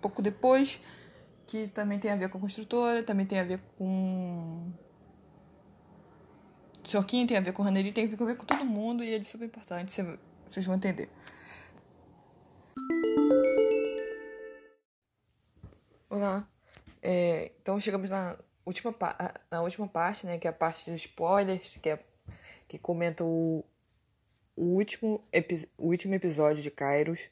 pouco 0.00 0.20
depois, 0.20 0.80
que 1.46 1.68
também 1.68 1.98
tem 1.98 2.10
a 2.10 2.16
ver 2.16 2.28
com 2.28 2.38
a 2.38 2.40
construtora, 2.40 3.02
também 3.02 3.24
tem 3.24 3.38
a 3.38 3.44
ver 3.44 3.60
com 3.78 4.70
o 6.84 6.88
Sr. 6.88 7.04
Kim, 7.04 7.26
tem 7.26 7.36
a 7.36 7.40
ver 7.40 7.52
com 7.52 7.62
o 7.62 7.66
Haneri, 7.66 7.92
tem 7.92 8.04
a 8.04 8.08
ver 8.08 8.36
com 8.36 8.44
todo 8.44 8.64
mundo 8.64 9.02
e 9.02 9.08
ele 9.08 9.20
é 9.20 9.22
super 9.22 9.46
importante, 9.46 9.92
vocês 10.48 10.66
vão 10.66 10.74
entender. 10.74 11.08
Olá. 16.10 16.44
É, 17.00 17.52
então 17.60 17.78
chegamos 17.78 18.10
na 18.10 18.36
última, 18.66 18.92
na 19.48 19.62
última 19.62 19.86
parte, 19.86 20.26
né? 20.26 20.38
Que 20.38 20.48
é 20.48 20.50
a 20.50 20.52
parte 20.52 20.90
dos 20.90 21.02
spoilers, 21.02 21.76
que, 21.76 21.88
é, 21.88 22.04
que 22.66 22.80
comenta 22.80 23.22
o, 23.22 23.64
o, 24.56 24.74
último, 24.74 25.24
o 25.78 25.86
último 25.86 26.12
episódio 26.12 26.64
de 26.64 26.70
Kairos. 26.70 27.30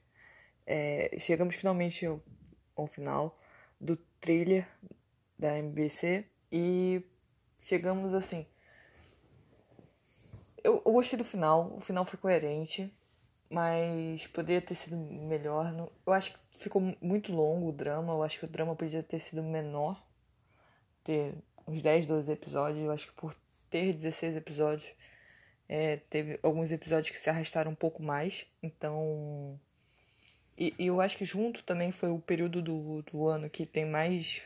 É, 0.64 1.10
chegamos 1.18 1.56
finalmente 1.56 2.06
ao, 2.06 2.22
ao 2.76 2.86
final 2.86 3.36
do 3.80 3.96
trailer 4.20 4.64
da 5.36 5.58
MBC 5.58 6.24
e 6.52 7.02
chegamos 7.60 8.14
assim. 8.14 8.46
Eu, 10.62 10.80
eu 10.86 10.92
gostei 10.92 11.18
do 11.18 11.24
final, 11.24 11.74
o 11.74 11.80
final 11.80 12.04
foi 12.04 12.16
coerente 12.16 12.96
mas 13.50 14.26
poderia 14.26 14.60
ter 14.60 14.74
sido 14.74 14.96
melhor. 14.96 15.90
Eu 16.06 16.12
acho 16.12 16.32
que 16.32 16.38
ficou 16.50 16.82
muito 17.00 17.32
longo 17.32 17.68
o 17.68 17.72
drama. 17.72 18.12
Eu 18.12 18.22
acho 18.22 18.38
que 18.38 18.44
o 18.44 18.48
drama 18.48 18.76
podia 18.76 19.02
ter 19.02 19.18
sido 19.18 19.42
menor, 19.42 20.02
ter 21.02 21.34
uns 21.66 21.80
10, 21.80 22.06
12 22.06 22.30
episódios. 22.32 22.84
Eu 22.84 22.92
acho 22.92 23.08
que 23.08 23.14
por 23.14 23.34
ter 23.70 23.92
16 23.92 24.36
episódios, 24.36 24.92
é, 25.68 25.96
teve 26.10 26.38
alguns 26.42 26.72
episódios 26.72 27.10
que 27.10 27.18
se 27.18 27.30
arrastaram 27.30 27.72
um 27.72 27.74
pouco 27.74 28.02
mais. 28.02 28.46
Então. 28.62 29.58
E, 30.56 30.74
e 30.78 30.86
eu 30.88 31.00
acho 31.00 31.16
que 31.16 31.24
junto 31.24 31.62
também 31.62 31.92
foi 31.92 32.10
o 32.10 32.18
período 32.18 32.60
do, 32.60 33.02
do 33.02 33.26
ano 33.28 33.48
que 33.48 33.64
tem 33.64 33.86
mais 33.86 34.42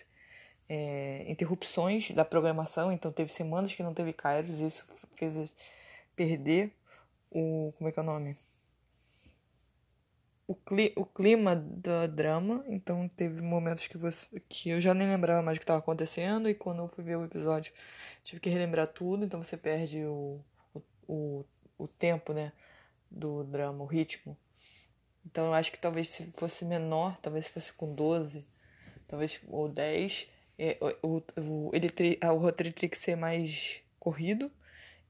é, 0.69 1.25
interrupções 1.29 2.11
da 2.13 2.25
programação. 2.25 2.93
Então 2.93 3.11
teve 3.11 3.33
semanas 3.33 3.75
que 3.75 3.83
não 3.83 3.95
teve 3.95 4.13
Kairos. 4.13 4.61
E 4.61 4.67
isso 4.67 4.87
fez 5.17 5.53
perder 6.15 6.73
o. 7.31 7.73
Como 7.77 7.89
é 7.89 7.93
que 7.93 7.99
é 7.99 8.03
o 8.03 8.07
nome? 8.07 8.37
O, 10.47 10.55
cli 10.55 10.93
o 10.97 11.05
clima 11.05 11.57
do 11.57 12.09
drama. 12.09 12.65
Então 12.69 13.09
teve 13.09 13.41
momentos 13.41 13.87
que 13.87 13.99
você 13.99 14.41
que 14.49 14.71
eu 14.71 14.81
já 14.81 14.95
nem 14.95 15.09
lembrava 15.09 15.43
mais 15.43 15.57
o 15.57 15.61
que 15.61 15.65
estava 15.65 15.79
acontecendo. 15.79 16.49
E 16.49 16.55
quando 16.55 16.81
eu 16.83 16.89
fui 16.89 17.05
ver 17.05 17.17
o 17.17 17.25
episódio, 17.25 17.73
tive 18.25 18.41
que 18.41 18.51
relembrar 18.51 18.87
tudo. 18.89 19.25
Então 19.25 19.43
você 19.43 19.57
perde 19.57 20.05
o, 20.05 20.41
o, 21.09 21.45
o, 21.79 21.89
tempo, 21.89 22.33
né? 22.33 22.53
Do 23.11 23.45
drama, 23.45 23.85
o 23.85 23.87
ritmo. 23.87 24.37
Então 25.27 25.47
eu 25.47 25.55
acho 25.55 25.71
que 25.71 25.79
talvez 25.79 26.09
se 26.09 26.33
fosse 26.33 26.65
menor, 26.65 27.19
talvez 27.19 27.47
se 27.47 27.53
fosse 27.53 27.73
com 27.73 27.95
12, 27.95 28.45
talvez 29.07 29.41
ou 29.49 29.69
10, 29.69 30.29
é, 30.59 30.77
o, 31.03 31.23
o, 31.41 31.71
ele 31.73 31.91
ter, 31.91 32.19
o 32.25 32.37
roteiro 32.37 32.73
teria 32.73 32.89
que 32.89 32.99
ser 32.99 33.17
mais 33.17 33.81
corrido, 33.99 34.51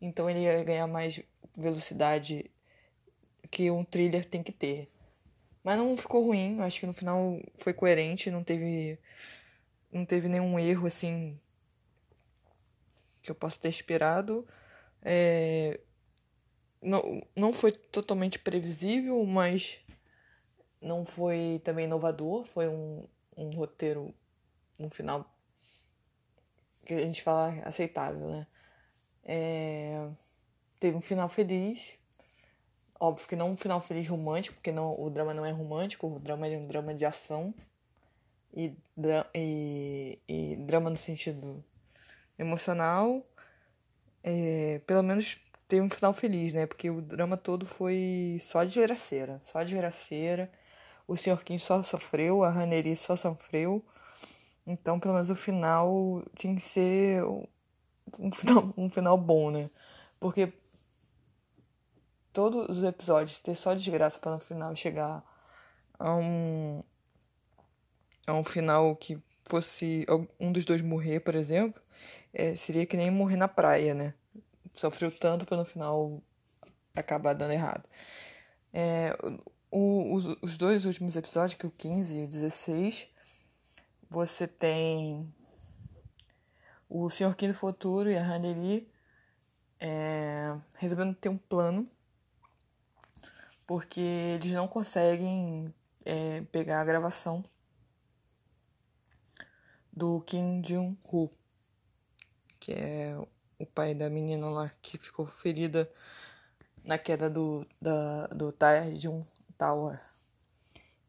então 0.00 0.28
ele 0.28 0.40
ia 0.40 0.62
ganhar 0.64 0.86
mais 0.86 1.20
velocidade 1.56 2.50
que 3.50 3.70
um 3.70 3.84
thriller 3.84 4.24
tem 4.24 4.42
que 4.42 4.52
ter. 4.52 4.88
Mas 5.64 5.78
não 5.78 5.97
ficou 5.97 6.26
ruim, 6.26 6.61
acho 6.61 6.81
que 6.81 6.87
no 6.87 6.92
final 6.92 7.40
foi 7.57 7.73
coerente, 7.73 8.31
não 8.31 8.42
teve 8.42 8.99
não 9.92 10.04
teve 10.07 10.28
nenhum 10.28 10.59
erro 10.59 10.87
assim 10.87 11.38
que 13.23 13.31
eu 13.31 13.35
possa 13.35 13.61
ter 13.61 13.69
esperado. 13.69 14.47
É, 15.02 15.81
não, 16.83 17.23
não 17.37 17.52
foi 17.52 17.73
totalmente 17.73 18.38
previsível, 18.38 19.25
mas 19.25 19.78
não 20.81 21.04
foi 21.04 21.61
também 21.64 21.85
inovador, 21.85 22.45
foi 22.45 22.69
um, 22.69 23.07
um 23.37 23.50
roteiro, 23.50 24.12
um 24.81 24.90
final 24.90 25.33
que 26.85 26.95
a 26.95 26.99
gente 26.99 27.23
fala 27.23 27.54
aceitável, 27.64 28.28
né? 28.28 28.47
É, 29.25 30.09
teve 30.81 30.97
um 30.97 31.00
final 31.00 31.28
feliz, 31.28 31.97
Óbvio 33.02 33.26
que 33.26 33.35
não 33.35 33.50
um 33.50 33.56
final 33.56 33.80
feliz 33.80 34.06
romântico, 34.06 34.54
porque 34.54 34.71
não, 34.71 34.94
o 34.97 35.11
drama 35.11 35.35
não 35.35 35.44
é 35.44 35.50
romântico, 35.50 36.06
o 36.06 36.21
drama 36.21 36.47
é 36.47 36.56
um 36.56 36.68
drama 36.68 36.94
de 36.94 37.04
ação. 37.04 37.52
e, 38.54 38.76
e, 39.35 40.18
e 40.28 40.56
drama 40.56 40.88
no 40.88 40.97
sentido 40.97 41.64
emocional, 42.38 43.26
é, 44.23 44.80
pelo 44.87 45.02
menos 45.02 45.38
teve 45.66 45.82
um 45.82 45.90
final 45.90 46.12
feliz, 46.12 46.52
né? 46.52 46.64
Porque 46.66 46.90
o 46.90 47.02
drama 47.02 47.37
todo 47.37 47.66
foi 47.66 48.38
só 48.40 48.62
de 48.62 48.80
graceira, 48.80 49.40
só 49.42 49.64
de 49.64 49.75
graceira. 49.75 50.49
O 51.09 51.16
Sr. 51.16 51.42
Kim 51.44 51.59
só 51.59 51.82
sofreu, 51.82 52.44
a 52.44 52.50
Raneri 52.50 52.94
só 52.94 53.16
sofreu. 53.16 53.85
Então, 54.66 55.00
pelo 55.00 55.14
menos 55.14 55.30
o 55.30 55.37
final 55.37 56.23
tinha 56.37 56.54
que 56.54 56.62
ser 56.62 57.25
um 57.25 58.30
final, 58.32 58.75
um 58.76 58.90
final 58.90 59.18
bom, 59.18 59.50
né? 59.50 59.71
Porque 60.21 60.52
todos 62.32 62.78
os 62.78 62.82
episódios 62.82 63.38
ter 63.38 63.54
só 63.54 63.74
desgraça 63.74 64.18
para 64.18 64.32
no 64.32 64.40
final 64.40 64.74
chegar 64.74 65.22
a 65.98 66.14
um 66.14 66.82
a 68.26 68.32
um 68.32 68.44
final 68.44 68.94
que 68.96 69.20
fosse 69.44 70.06
um 70.38 70.52
dos 70.52 70.64
dois 70.64 70.80
morrer, 70.80 71.20
por 71.20 71.34
exemplo, 71.34 71.80
é, 72.32 72.54
seria 72.56 72.86
que 72.86 72.96
nem 72.96 73.10
morrer 73.10 73.36
na 73.36 73.48
praia, 73.48 73.94
né? 73.94 74.14
Sofreu 74.74 75.10
tanto 75.10 75.44
para 75.44 75.56
no 75.56 75.64
final 75.64 76.22
acabar 76.94 77.34
dando 77.34 77.52
errado. 77.52 77.88
É, 78.72 79.16
o, 79.70 80.14
os, 80.14 80.26
os 80.40 80.56
dois 80.56 80.86
últimos 80.86 81.16
episódios, 81.16 81.58
que 81.58 81.66
é 81.66 81.68
o 81.68 81.72
15 81.72 82.18
e 82.20 82.24
o 82.24 82.28
16, 82.28 83.06
você 84.08 84.46
tem 84.46 85.32
o 86.88 87.10
Sr. 87.10 87.34
Kim 87.34 87.48
do 87.48 87.54
Futuro 87.54 88.10
e 88.10 88.16
a 88.16 88.24
Haneri 88.24 88.88
é, 89.80 90.54
resolvendo 90.76 91.14
ter 91.14 91.28
um 91.28 91.36
plano 91.36 91.88
porque 93.66 94.00
eles 94.00 94.52
não 94.52 94.69
conseguem 94.69 95.73
é, 96.04 96.42
pegar 96.52 96.81
a 96.81 96.85
gravação 96.85 97.45
do 99.92 100.21
Kim 100.23 100.61
Jong-ho, 100.62 101.31
que 102.59 102.73
é 102.73 103.16
o 103.59 103.66
pai 103.66 103.95
da 103.95 104.09
menina 104.09 104.49
lá 104.49 104.73
que 104.81 104.99
ficou 104.99 105.26
ferida 105.26 105.90
na 106.85 106.99
queda 106.99 107.28
do, 107.28 107.66
da, 107.81 108.26
do 108.28 108.50
Taejung 108.52 109.25
Tower. 109.57 110.00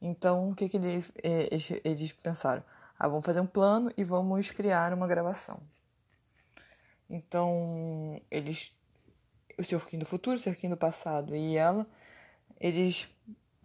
Então, 0.02 0.50
o 0.50 0.56
que, 0.56 0.68
que 0.68 0.78
eles, 0.78 1.12
é, 1.24 1.48
eles, 1.50 1.72
eles 1.84 2.12
pensaram? 2.12 2.64
Ah, 3.00 3.08
vamos 3.08 3.26
fazer 3.26 3.40
um 3.40 3.48
plano 3.48 3.92
e 3.98 4.04
vamos 4.04 4.52
criar 4.52 4.94
uma 4.94 5.08
gravação. 5.08 5.60
Então, 7.10 8.22
eles, 8.30 8.74
o 9.58 9.64
Sr. 9.64 9.86
Kim 9.86 9.98
do 9.98 10.06
futuro, 10.06 10.36
o 10.36 10.40
Sr. 10.40 10.56
Kim 10.56 10.70
do 10.70 10.78
passado 10.78 11.36
e 11.36 11.56
ela, 11.56 11.88
eles 12.64 13.10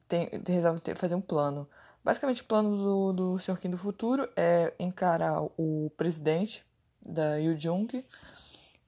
tem, 0.09 0.29
resolvem 0.47 0.83
ter, 0.83 0.97
fazer 0.97 1.15
um 1.15 1.21
plano. 1.21 1.69
Basicamente, 2.05 2.43
o 2.43 2.47
plano 2.47 2.77
do, 2.77 3.13
do 3.13 3.39
Sr. 3.39 3.59
Kim 3.59 3.71
do 3.71 3.79
futuro 3.79 4.29
é 4.37 4.75
encarar 4.79 5.41
o 5.57 5.91
presidente 5.97 6.67
da 7.01 7.37
Yu 7.37 7.57
Jung 7.57 8.05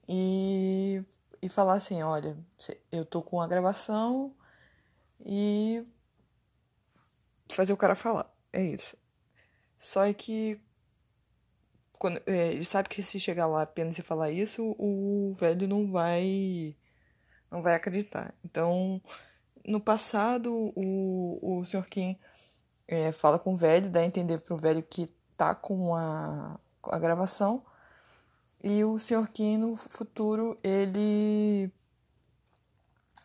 e, 0.08 1.04
e 1.40 1.48
falar 1.48 1.74
assim, 1.74 2.02
olha, 2.02 2.36
eu 2.90 3.04
tô 3.04 3.22
com 3.22 3.40
a 3.40 3.46
gravação 3.46 4.34
e 5.24 5.86
fazer 7.48 7.72
o 7.72 7.76
cara 7.76 7.94
falar. 7.94 8.34
É 8.52 8.62
isso. 8.62 8.96
Só 9.78 10.12
que 10.12 10.60
quando, 11.98 12.20
é, 12.26 12.48
ele 12.48 12.64
sabe 12.64 12.88
que 12.88 13.02
se 13.02 13.20
chegar 13.20 13.46
lá 13.46 13.62
apenas 13.62 13.98
e 13.98 14.02
falar 14.02 14.30
isso, 14.30 14.74
o 14.76 15.34
velho 15.34 15.68
não 15.68 15.92
vai 15.92 16.76
não 17.50 17.62
vai 17.62 17.74
acreditar. 17.74 18.34
Então, 18.44 19.02
no 19.66 19.80
passado, 19.80 20.72
o, 20.76 21.60
o 21.60 21.64
Sr. 21.64 21.86
Kim 21.88 22.18
é, 22.88 23.12
fala 23.12 23.38
com 23.38 23.54
o 23.54 23.56
velho, 23.56 23.90
dá 23.90 24.00
a 24.00 24.04
entender 24.04 24.38
pro 24.40 24.56
velho 24.56 24.82
que 24.82 25.06
tá 25.36 25.54
com 25.54 25.94
a, 25.94 26.58
a 26.84 26.98
gravação. 26.98 27.64
E 28.62 28.84
o 28.84 28.98
Sr. 28.98 29.28
Kim, 29.32 29.56
no 29.58 29.76
futuro, 29.76 30.58
ele 30.62 31.72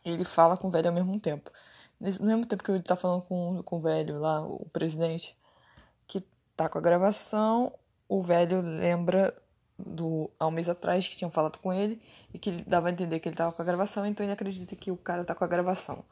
ele 0.03 0.23
fala 0.23 0.55
com 0.55 0.67
o 0.67 0.71
velho 0.71 0.87
ao 0.89 0.93
mesmo 0.93 1.19
tempo. 1.19 1.51
No 1.99 2.25
mesmo 2.27 2.45
tempo 2.45 2.63
que 2.63 2.71
ele 2.71 2.83
tá 2.83 2.95
falando 2.95 3.23
com, 3.23 3.61
com 3.63 3.77
o 3.77 3.81
velho 3.81 4.19
lá, 4.19 4.41
o 4.45 4.69
presidente, 4.69 5.35
que 6.07 6.21
tá 6.55 6.69
com 6.69 6.77
a 6.77 6.81
gravação, 6.81 7.73
o 8.07 8.21
velho 8.21 8.61
lembra 8.61 9.33
do 9.77 10.29
há 10.39 10.47
um 10.47 10.51
mês 10.51 10.69
atrás 10.69 11.07
que 11.07 11.17
tinham 11.17 11.31
falado 11.31 11.57
com 11.59 11.73
ele 11.73 12.01
e 12.33 12.39
que 12.39 12.49
ele 12.49 12.63
dava 12.65 12.87
a 12.87 12.91
entender 12.91 13.19
que 13.19 13.27
ele 13.27 13.35
tava 13.35 13.51
com 13.51 13.61
a 13.61 13.65
gravação, 13.65 14.05
então 14.05 14.25
ele 14.25 14.33
acredita 14.33 14.75
que 14.75 14.91
o 14.91 14.97
cara 14.97 15.23
tá 15.23 15.35
com 15.35 15.43
a 15.43 15.47
gravação. 15.47 16.03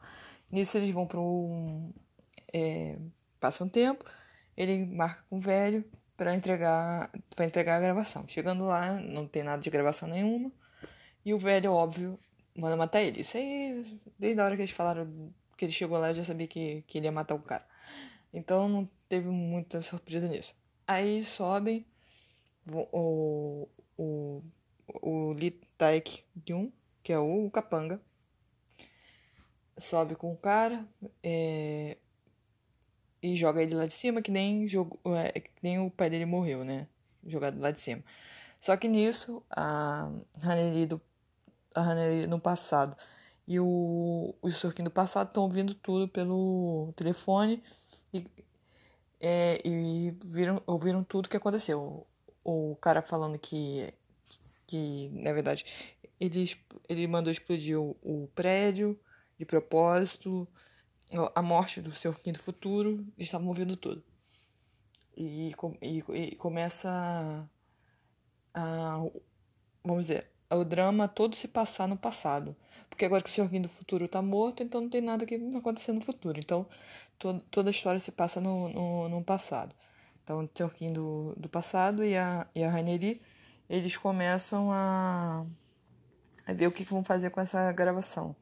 Nisso 0.50 0.76
eles 0.76 0.90
vão 0.90 1.06
para 1.06 1.20
um. 1.20 1.92
É, 2.52 2.98
passa 3.40 3.64
um 3.64 3.68
tempo, 3.68 4.04
ele 4.56 4.84
marca 4.86 5.24
com 5.28 5.36
o 5.36 5.40
velho 5.40 5.84
para 6.16 6.34
entregar 6.34 7.10
para 7.34 7.44
entregar 7.44 7.76
a 7.76 7.80
gravação. 7.80 8.24
Chegando 8.28 8.66
lá, 8.66 8.92
não 9.00 9.26
tem 9.26 9.42
nada 9.42 9.62
de 9.62 9.70
gravação 9.70 10.08
nenhuma. 10.08 10.52
E 11.24 11.32
o 11.34 11.38
velho, 11.38 11.72
óbvio, 11.72 12.18
manda 12.54 12.76
matar 12.76 13.02
ele. 13.02 13.22
Isso 13.22 13.36
aí, 13.36 13.98
desde 14.18 14.40
a 14.40 14.44
hora 14.44 14.56
que 14.56 14.62
eles 14.62 14.70
falaram 14.70 15.32
que 15.56 15.64
ele 15.64 15.72
chegou 15.72 15.98
lá, 15.98 16.10
eu 16.10 16.14
já 16.14 16.24
sabia 16.24 16.46
que, 16.46 16.82
que 16.86 16.98
ele 16.98 17.06
ia 17.06 17.12
matar 17.12 17.34
o 17.34 17.40
cara. 17.40 17.66
Então 18.32 18.68
não 18.68 18.88
teve 19.08 19.28
muita 19.28 19.80
surpresa 19.80 20.28
nisso. 20.28 20.54
Aí 20.86 21.24
sobem 21.24 21.86
o, 22.70 23.68
o, 23.96 24.42
o 24.86 25.32
Lee 25.32 25.50
Taek 25.76 26.24
Jun, 26.46 26.70
que 27.02 27.12
é 27.12 27.18
o 27.18 27.50
capanga, 27.50 28.00
sobe 29.78 30.14
com 30.14 30.32
o 30.32 30.36
cara 30.36 30.86
é, 31.22 31.96
e 33.22 33.36
joga 33.36 33.62
ele 33.62 33.74
lá 33.74 33.86
de 33.86 33.92
cima, 33.92 34.22
que 34.22 34.30
nem, 34.30 34.66
jogo, 34.68 34.98
é, 35.16 35.40
que 35.40 35.50
nem 35.62 35.78
o 35.78 35.90
pai 35.90 36.10
dele 36.10 36.26
morreu, 36.26 36.64
né? 36.64 36.86
Jogado 37.26 37.58
lá 37.60 37.70
de 37.70 37.80
cima. 37.80 38.02
Só 38.60 38.76
que 38.76 38.88
nisso, 38.88 39.42
a 39.50 40.10
Haneli, 40.42 40.86
do, 40.86 41.00
a 41.74 41.80
Haneli 41.80 42.26
no 42.26 42.40
passado 42.40 42.96
e 43.46 43.60
o, 43.60 44.34
o 44.40 44.50
Sorkin 44.50 44.84
do 44.84 44.90
passado 44.90 45.28
estão 45.28 45.42
ouvindo 45.42 45.74
tudo 45.74 46.08
pelo 46.08 46.92
telefone 46.96 47.62
e, 48.12 48.26
é, 49.20 49.60
e 49.64 50.16
viram, 50.24 50.62
ouviram 50.66 51.04
tudo 51.04 51.28
que 51.28 51.36
aconteceu. 51.36 52.06
O, 52.44 52.76
cara 52.76 53.02
falando 53.02 53.38
que, 53.38 53.92
que 54.66 55.08
na 55.12 55.32
verdade, 55.32 55.64
ele, 56.20 56.44
ele 56.88 57.06
mandou 57.06 57.32
explodir 57.32 57.80
o, 57.80 57.96
o 58.02 58.28
prédio 58.34 58.98
de 59.38 59.44
propósito, 59.44 60.46
a 61.34 61.42
morte 61.42 61.80
do 61.80 61.94
seu 61.94 62.12
quinto 62.12 62.40
futuro, 62.40 63.06
eles 63.16 63.28
estavam 63.28 63.48
ouvindo 63.48 63.76
tudo. 63.76 64.04
E, 65.16 65.52
e, 65.80 66.04
e 66.12 66.36
começa 66.36 66.88
a, 68.52 68.60
a, 68.60 68.96
vamos 69.84 70.02
dizer, 70.06 70.28
o 70.50 70.64
drama 70.64 71.08
todo 71.08 71.36
se 71.36 71.48
passar 71.48 71.88
no 71.88 71.96
passado. 71.96 72.56
Porque 72.88 73.04
agora 73.04 73.22
que 73.22 73.30
o 73.30 73.32
Sr. 73.32 73.50
Kim 73.50 73.60
do 73.60 73.68
futuro 73.68 74.04
está 74.04 74.22
morto, 74.22 74.62
então 74.62 74.80
não 74.80 74.88
tem 74.88 75.00
nada 75.00 75.26
que 75.26 75.34
acontecer 75.56 75.92
no 75.92 76.00
futuro. 76.00 76.38
Então 76.38 76.66
to, 77.18 77.40
toda 77.50 77.70
a 77.70 77.72
história 77.72 77.98
se 78.00 78.12
passa 78.12 78.40
no, 78.40 78.68
no, 78.68 79.08
no 79.08 79.24
passado. 79.24 79.74
Então 80.24 80.42
o. 80.42 80.70
Kim 80.70 80.92
do, 80.92 81.34
do 81.36 81.48
passado 81.48 82.02
e 82.02 82.16
a, 82.16 82.46
e 82.54 82.64
a 82.64 82.70
Raineri, 82.70 83.20
eles 83.68 83.96
começam 83.96 84.72
a, 84.72 85.44
a 86.46 86.52
ver 86.52 86.66
o 86.66 86.72
que, 86.72 86.84
que 86.84 86.90
vão 86.90 87.04
fazer 87.04 87.30
com 87.30 87.40
essa 87.40 87.70
gravação. 87.72 88.34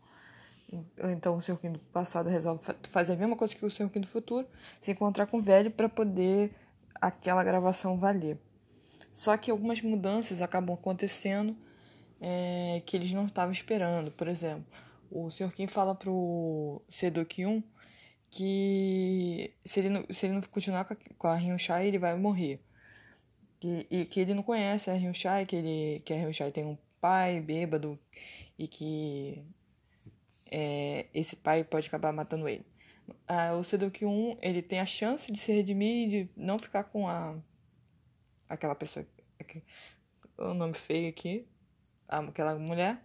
Então 1.11 1.37
o. 1.37 1.57
Kim 1.59 1.73
do 1.73 1.81
passado 1.81 2.31
resolve 2.31 2.64
fazer 2.90 3.14
a 3.14 3.16
mesma 3.16 3.37
coisa 3.37 3.55
que 3.55 3.66
o. 3.66 3.90
Kim 3.90 4.01
do 4.01 4.07
futuro, 4.07 4.47
se 4.81 4.92
encontrar 4.92 5.27
com 5.27 5.38
o 5.38 5.42
velho 5.42 5.71
para 5.71 5.88
poder 5.88 6.55
aquela 6.95 7.42
gravação 7.42 7.99
valer. 7.99 8.38
Só 9.12 9.37
que 9.37 9.51
algumas 9.51 9.83
mudanças 9.83 10.40
acabam 10.40 10.75
acontecendo 10.75 11.57
é, 12.21 12.81
que 12.87 12.97
eles 12.97 13.12
não 13.12 13.27
estavam 13.27 13.53
esperando. 13.53 14.12
Por 14.12 14.29
exemplo, 14.29 14.64
o 15.11 15.29
Sr. 15.31 15.53
Kim 15.53 15.66
fala 15.66 15.95
pro 15.95 16.81
Sedok 16.88 17.45
1 17.45 17.62
que 18.33 19.55
se 19.62 19.81
ele 19.81 19.90
não, 19.90 20.07
se 20.11 20.25
ele 20.25 20.35
não 20.35 20.40
continuar 20.40 20.87
com 20.87 20.95
a, 20.95 20.97
com 21.18 21.29
a 21.29 21.85
ele 21.85 21.99
vai 21.99 22.16
morrer. 22.16 22.61
E, 23.62 23.87
e, 23.90 24.05
que 24.07 24.21
ele 24.21 24.35
não 24.35 24.42
conhece 24.42 24.90
a 24.90 24.95
Ryun 24.95 25.12
Shai, 25.12 25.47
que, 25.47 25.55
ele, 25.55 26.01
que 26.01 26.14
a 26.14 26.16
Ryun 26.16 26.33
Shai 26.33 26.51
tem 26.51 26.64
um 26.64 26.79
pai 27.01 27.40
bêbado 27.40 27.97
e 28.59 28.66
que 28.66 29.45
é, 30.51 31.07
esse 31.14 31.37
pai 31.37 31.62
pode 31.62 31.88
acabar 31.88 32.11
matando 32.12 32.49
ele. 32.49 32.64
Ah, 33.29 33.53
o 33.53 33.62
Seduc 33.62 34.03
1, 34.03 34.38
ele 34.40 34.62
tem 34.62 34.81
a 34.81 34.87
chance 34.87 35.31
de 35.31 35.38
se 35.38 35.53
redimir 35.53 36.09
e 36.09 36.09
de 36.09 36.31
não 36.35 36.59
ficar 36.59 36.85
com 36.85 37.07
a 37.09 37.37
aquela 38.49 38.75
pessoa, 38.75 39.07
o 40.38 40.55
nome 40.55 40.75
feio 40.75 41.09
aqui, 41.09 41.47
aquela 42.09 42.59
mulher, 42.59 42.99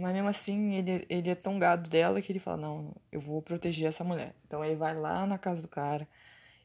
mas 0.00 0.12
mesmo 0.12 0.28
assim 0.28 0.74
ele, 0.74 1.06
ele 1.08 1.30
é 1.30 1.34
tão 1.34 1.58
gado 1.58 1.88
dela 1.88 2.20
que 2.20 2.32
ele 2.32 2.38
fala, 2.38 2.56
não, 2.56 2.94
eu 3.12 3.20
vou 3.20 3.42
proteger 3.42 3.88
essa 3.88 4.04
mulher. 4.04 4.34
Então 4.46 4.64
ele 4.64 4.76
vai 4.76 4.94
lá 4.94 5.26
na 5.26 5.38
casa 5.38 5.62
do 5.62 5.68
cara 5.68 6.08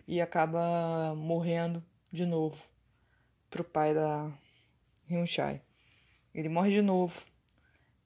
e 0.08 0.22
acaba 0.22 1.14
morrendo 1.16 1.84
de 2.12 2.26
novo 2.26 2.58
pro 3.50 3.64
pai 3.64 3.94
da 3.94 4.32
Hyun 5.10 5.26
Chai. 5.26 5.62
Ele 6.34 6.50
morre 6.50 6.72
de 6.72 6.82
novo 6.82 7.22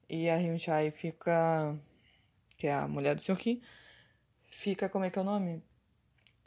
e 0.08 0.28
a 0.28 0.36
Hyun 0.36 0.58
Chai 0.58 0.90
fica 0.90 1.76
que 2.56 2.66
é 2.66 2.74
a 2.74 2.88
mulher 2.88 3.14
do 3.14 3.22
Sr. 3.22 3.36
Kim, 3.36 3.60
fica, 4.50 4.88
como 4.88 5.04
é 5.04 5.10
que 5.10 5.18
é 5.18 5.22
o 5.22 5.24
nome? 5.24 5.62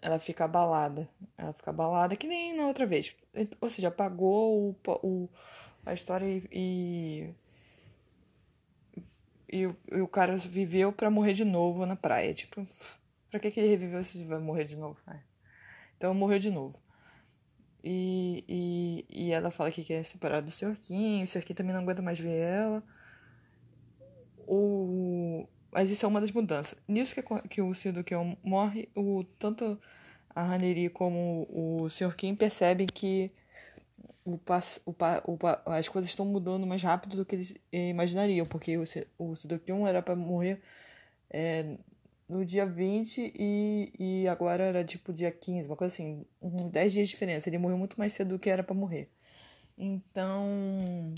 ela 0.01 0.19
fica 0.19 0.45
abalada. 0.45 1.09
Ela 1.37 1.53
fica 1.53 1.69
abalada 1.71 2.15
que 2.15 2.27
nem 2.27 2.55
na 2.55 2.67
outra 2.67 2.85
vez. 2.85 3.15
Ou 3.59 3.69
seja, 3.69 3.89
apagou 3.89 4.69
o, 4.69 4.75
o, 5.03 5.29
a 5.85 5.93
história 5.93 6.25
e. 6.25 6.43
E, 6.51 7.33
e, 9.51 9.61
e 9.91 10.01
o 10.01 10.07
cara 10.07 10.35
viveu 10.37 10.91
para 10.91 11.09
morrer 11.09 11.33
de 11.33 11.45
novo 11.45 11.85
na 11.85 11.95
praia. 11.95 12.33
Tipo, 12.33 12.67
pra 13.29 13.39
que, 13.39 13.51
que 13.51 13.59
ele 13.59 13.69
reviveu 13.69 14.03
se 14.03 14.23
vai 14.23 14.39
morrer 14.39 14.65
de 14.65 14.75
novo? 14.75 14.99
Então 15.97 16.13
morreu 16.13 16.39
de 16.39 16.51
novo. 16.51 16.79
E, 17.83 18.43
e, 18.47 19.05
e 19.09 19.31
ela 19.31 19.49
fala 19.49 19.71
que 19.71 19.83
quer 19.83 20.03
separar 20.03 20.41
do 20.41 20.51
Sr. 20.51 20.75
Kim. 20.77 21.23
O 21.23 21.27
Sr. 21.27 21.43
Kim 21.43 21.53
também 21.53 21.73
não 21.73 21.81
aguenta 21.81 22.01
mais 22.01 22.19
ver 22.19 22.35
ela. 22.35 22.83
O, 24.47 25.47
mas 25.71 25.89
isso 25.89 26.05
é 26.05 26.07
uma 26.07 26.21
das 26.21 26.31
mudanças. 26.31 26.77
Nisso 26.87 27.15
que, 27.15 27.21
que 27.49 27.61
o 27.61 27.73
Sr. 27.73 28.03
Kim 28.03 28.37
morre, 28.43 28.89
o, 28.95 29.23
tanto 29.39 29.79
a 30.35 30.41
Haneri 30.53 30.89
como 30.89 31.47
o 31.49 31.89
Sr. 31.89 32.15
Kim 32.15 32.35
percebem 32.35 32.87
que 32.87 33.31
o, 34.27 34.39
o, 34.85 35.33
o, 35.33 35.39
as 35.71 35.87
coisas 35.87 36.09
estão 36.09 36.25
mudando 36.25 36.67
mais 36.67 36.83
rápido 36.83 37.15
do 37.15 37.25
que 37.25 37.35
eles 37.35 37.55
imaginariam, 37.71 38.45
porque 38.45 38.77
o, 38.77 38.83
o 39.17 39.35
Sidokyun 39.35 39.87
era 39.87 40.01
para 40.01 40.15
morrer 40.15 40.61
é, 41.29 41.77
no 42.27 42.43
dia 42.45 42.65
20 42.65 43.33
e, 43.33 43.93
e 43.97 44.27
agora 44.27 44.65
era 44.65 44.83
tipo 44.83 45.13
dia 45.13 45.31
15, 45.31 45.67
uma 45.67 45.77
coisa 45.77 45.93
assim, 45.93 46.25
um, 46.41 46.67
10 46.67 46.93
dias 46.93 47.07
de 47.07 47.13
diferença. 47.13 47.47
Ele 47.47 47.57
morreu 47.57 47.77
muito 47.77 47.97
mais 47.97 48.11
cedo 48.11 48.29
do 48.29 48.39
que 48.39 48.49
era 48.49 48.63
para 48.63 48.75
morrer. 48.75 49.09
Então, 49.77 51.13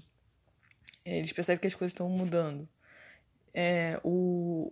eles 1.03 1.31
percebem 1.31 1.59
que 1.59 1.67
as 1.67 1.75
coisas 1.75 1.91
estão 1.93 2.07
mudando. 2.09 2.69
É, 3.51 3.99
o, 4.03 4.71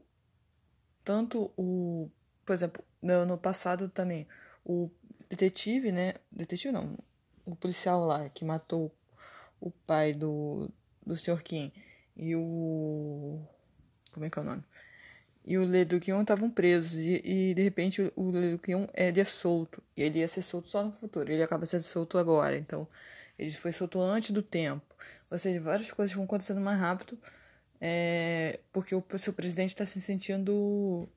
tanto 1.04 1.52
o, 1.58 2.08
por 2.46 2.54
exemplo, 2.54 2.84
no, 3.02 3.26
no 3.26 3.38
passado 3.38 3.90
também, 3.90 4.28
o 4.64 4.92
detetive, 5.28 5.92
né? 5.92 6.16
Detetive 6.32 6.72
não, 6.72 6.96
o 7.48 7.56
policial 7.56 8.06
lá 8.06 8.30
que 8.30 8.46
matou 8.46 8.92
o 9.60 9.72
pai 9.72 10.14
do, 10.14 10.70
do 11.06 11.16
Sr. 11.16 11.42
Kim 11.42 11.72
e 12.16 12.36
o. 12.36 13.40
Como 14.12 14.26
é 14.26 14.30
que 14.30 14.38
é 14.40 14.42
o 14.42 14.46
nome? 14.46 14.64
e 15.48 15.58
o 15.58 15.64
Leduquion 15.64 16.22
estavam 16.22 16.50
presos 16.50 16.96
e, 16.96 17.22
e, 17.24 17.54
de 17.54 17.64
repente 17.64 18.02
o, 18.02 18.12
o 18.18 18.32
Leduquion 18.32 18.86
ele 18.94 19.22
é 19.22 19.24
solto 19.24 19.82
e 19.96 20.04
ele 20.04 20.20
ia 20.20 20.28
ser 20.28 20.42
solto 20.42 20.68
só 20.68 20.84
no 20.84 20.92
futuro 20.92 21.32
ele 21.32 21.42
acaba 21.42 21.66
sendo 21.66 21.84
solto 21.84 22.18
agora 22.18 22.58
então 22.58 22.86
ele 23.40 23.52
foi 23.52 23.72
solto 23.72 24.02
antes 24.02 24.32
do 24.32 24.42
tempo 24.42 24.94
ou 25.32 25.38
seja 25.38 25.62
várias 25.62 25.90
coisas 25.92 26.14
vão 26.14 26.26
acontecendo 26.26 26.60
mais 26.60 26.78
rápido 26.78 27.18
é, 27.80 28.60
porque 28.74 28.94
o 28.94 29.04
seu 29.18 29.32
presidente 29.32 29.70
está 29.70 29.86
se 29.86 30.02
sentindo 30.02 31.08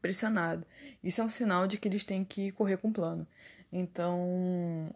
pressionado 0.00 0.66
isso 1.04 1.20
é 1.20 1.24
um 1.24 1.28
sinal 1.28 1.66
de 1.66 1.76
que 1.76 1.88
eles 1.88 2.04
têm 2.04 2.24
que 2.24 2.50
correr 2.52 2.78
com 2.78 2.88
o 2.88 2.92
plano 2.92 3.26
então 3.70 4.90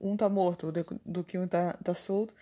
um 0.00 0.16
tá 0.16 0.28
morto 0.28 0.72
do 1.04 1.24
que 1.24 1.38
um 1.38 1.46
tá, 1.46 1.72
tá 1.74 1.94
solto 1.94 2.34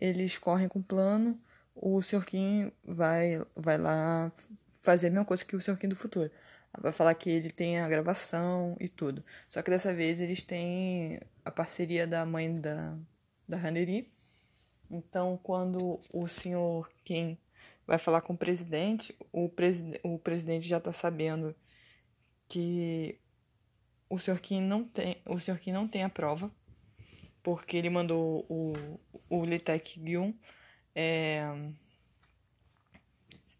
eles 0.00 0.38
correm 0.38 0.68
com 0.68 0.78
o 0.78 0.82
plano 0.82 1.38
o 1.74 2.00
Sr. 2.02 2.24
Kim 2.24 2.72
vai, 2.84 3.42
vai 3.56 3.78
lá 3.78 4.32
fazer 4.80 5.08
a 5.08 5.10
mesma 5.10 5.24
coisa 5.24 5.44
que 5.44 5.56
o 5.56 5.60
Sr. 5.60 5.76
Kim 5.76 5.88
do 5.88 5.96
futuro. 5.96 6.30
Vai 6.80 6.92
falar 6.92 7.14
que 7.14 7.28
ele 7.28 7.50
tem 7.50 7.80
a 7.80 7.88
gravação 7.88 8.76
e 8.80 8.88
tudo. 8.88 9.22
Só 9.48 9.62
que 9.62 9.70
dessa 9.70 9.92
vez 9.92 10.20
eles 10.20 10.42
têm 10.42 11.20
a 11.44 11.50
parceria 11.50 12.06
da 12.06 12.24
mãe 12.24 12.60
da, 12.60 12.96
da 13.46 13.58
Haneri. 13.58 14.10
Então, 14.90 15.38
quando 15.42 16.00
o 16.12 16.26
Sr. 16.26 16.88
Kim 17.04 17.38
vai 17.86 17.98
falar 17.98 18.22
com 18.22 18.32
o 18.32 18.38
presidente, 18.38 19.14
o, 19.30 19.48
preside 19.48 20.00
o 20.02 20.18
presidente 20.18 20.66
já 20.66 20.78
está 20.78 20.92
sabendo 20.92 21.54
que 22.48 23.18
o 24.08 24.18
Sr. 24.18 24.40
Kim 24.40 24.60
não 24.60 24.84
tem, 24.84 25.22
o. 25.26 25.38
Kim 25.58 25.72
não 25.72 25.88
tem 25.88 26.04
a 26.04 26.08
prova, 26.08 26.50
porque 27.42 27.76
ele 27.76 27.90
mandou 27.90 28.46
o, 28.48 28.72
o 29.28 29.44
Lee 29.44 29.58
Taek-gyun 29.58 30.34
é, 30.94 31.42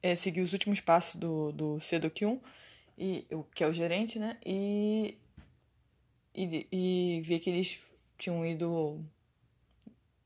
é 0.03 0.15
seguir 0.15 0.41
os 0.41 0.53
últimos 0.53 0.81
passos 0.81 1.17
do, 1.17 1.53
do 1.53 1.81
Sedokyun, 1.81 2.41
e, 2.97 3.27
o, 3.31 3.43
que 3.45 3.65
é 3.65 3.67
o 3.67 3.73
gerente, 3.73 4.19
né? 4.19 4.39
E, 4.45 5.19
e, 6.35 6.69
e 6.71 7.21
ver 7.23 7.41
que 7.41 7.51
eles 7.51 7.81
tinham 8.19 8.45
ido 8.47 9.05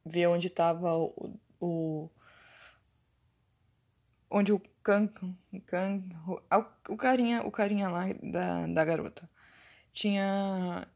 ver 0.04 0.26
onde 0.26 0.48
estava 0.48 0.94
o, 0.96 1.38
o 1.60 2.10
onde 4.30 4.52
o 4.52 4.60
Kang, 4.82 5.12
Kang 5.66 6.14
o, 6.26 6.40
o 6.92 6.96
carinha 6.96 7.42
o 7.42 7.50
carinha 7.50 7.88
lá 7.88 8.06
da, 8.22 8.66
da 8.66 8.84
garota 8.84 9.28
tinha 9.92 10.86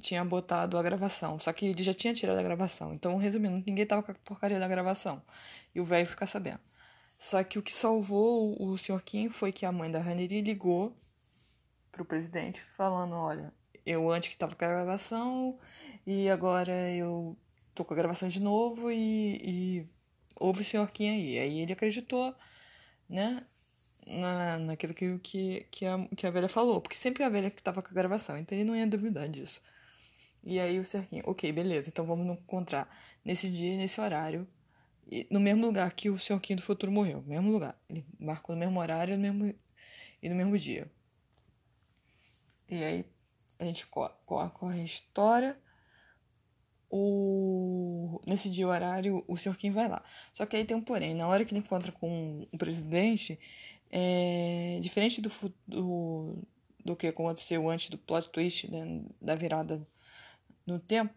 tinha 0.00 0.24
botado 0.24 0.76
a 0.78 0.82
gravação, 0.82 1.38
só 1.38 1.52
que 1.52 1.66
ele 1.66 1.82
já 1.82 1.94
tinha 1.94 2.14
tirado 2.14 2.38
a 2.38 2.42
gravação. 2.42 2.92
Então, 2.94 3.16
resumindo, 3.16 3.62
ninguém 3.66 3.86
tava 3.86 4.02
com 4.02 4.12
a 4.12 4.14
porcaria 4.24 4.58
da 4.58 4.66
gravação. 4.66 5.22
E 5.74 5.80
o 5.80 5.84
velho 5.84 6.06
fica 6.06 6.26
sabendo. 6.26 6.60
Só 7.18 7.44
que 7.44 7.58
o 7.58 7.62
que 7.62 7.72
salvou 7.72 8.56
o 8.60 8.78
Sr. 8.78 9.02
Kim 9.04 9.28
foi 9.28 9.52
que 9.52 9.66
a 9.66 9.70
mãe 9.72 9.90
da 9.90 10.00
Haneri 10.00 10.40
ligou 10.40 10.96
pro 11.92 12.04
presidente 12.04 12.60
falando, 12.62 13.14
olha, 13.14 13.52
eu 13.84 14.10
antes 14.10 14.30
que 14.30 14.38
tava 14.38 14.54
com 14.54 14.64
a 14.64 14.68
gravação 14.68 15.58
e 16.06 16.30
agora 16.30 16.72
eu 16.92 17.36
tô 17.74 17.84
com 17.84 17.92
a 17.94 17.96
gravação 17.96 18.28
de 18.28 18.40
novo 18.40 18.90
e, 18.90 19.36
e 19.44 19.88
houve 20.36 20.62
o 20.62 20.64
Sr. 20.64 20.90
Kim 20.90 21.10
aí. 21.10 21.38
Aí 21.38 21.60
ele 21.60 21.72
acreditou, 21.72 22.34
né? 23.08 23.44
Na, 24.06 24.58
naquilo 24.58 24.94
que, 24.94 25.18
que, 25.18 25.66
que, 25.70 25.86
a, 25.86 26.08
que 26.16 26.26
a 26.26 26.30
velha 26.30 26.48
falou, 26.48 26.80
porque 26.80 26.96
sempre 26.96 27.22
a 27.22 27.28
velha 27.28 27.50
que 27.50 27.62
tava 27.62 27.82
com 27.82 27.90
a 27.90 27.92
gravação, 27.92 28.36
então 28.38 28.56
ele 28.56 28.64
não 28.64 28.74
ia 28.74 28.86
duvidar 28.86 29.28
disso. 29.28 29.60
E 30.42 30.58
aí 30.58 30.78
o 30.78 30.84
cerquinho, 30.84 31.22
ok, 31.26 31.52
beleza, 31.52 31.90
então 31.90 32.06
vamos 32.06 32.26
nos 32.26 32.38
encontrar 32.38 32.88
nesse 33.24 33.50
dia, 33.50 33.76
nesse 33.76 34.00
horário, 34.00 34.48
e 35.10 35.26
no 35.30 35.40
mesmo 35.40 35.66
lugar 35.66 35.92
que 35.92 36.08
o 36.08 36.18
cerquinho 36.18 36.58
do 36.58 36.62
futuro 36.62 36.90
morreu, 36.90 37.22
mesmo 37.22 37.50
lugar. 37.50 37.78
Ele 37.88 38.04
marcou 38.18 38.54
no 38.54 38.60
mesmo 38.60 38.78
horário 38.78 39.16
no 39.16 39.22
mesmo, 39.22 39.54
e 40.22 40.28
no 40.28 40.34
mesmo 40.34 40.56
dia. 40.58 40.90
E 42.68 42.82
aí 42.84 43.04
a 43.58 43.64
gente 43.64 43.86
corre, 43.86 44.14
a 44.28 44.84
história. 44.84 45.58
O... 46.88 48.20
Nesse 48.26 48.48
dia 48.48 48.66
horário, 48.66 49.24
o. 49.28 49.36
Kim 49.54 49.70
vai 49.70 49.88
lá. 49.88 50.02
Só 50.32 50.46
que 50.46 50.56
aí 50.56 50.64
tem 50.64 50.76
um 50.76 50.82
porém. 50.82 51.14
Na 51.14 51.28
hora 51.28 51.44
que 51.44 51.52
ele 51.52 51.60
encontra 51.60 51.92
com 51.92 52.46
o 52.52 52.58
presidente, 52.58 53.38
é... 53.90 54.78
diferente 54.80 55.20
do, 55.20 55.30
do, 55.66 56.42
do 56.84 56.96
que 56.96 57.08
aconteceu 57.08 57.68
antes 57.68 57.90
do 57.90 57.98
plot 57.98 58.28
twist, 58.30 58.70
né, 58.70 59.02
da 59.20 59.34
virada 59.34 59.86
no 60.66 60.78
tempo, 60.78 61.14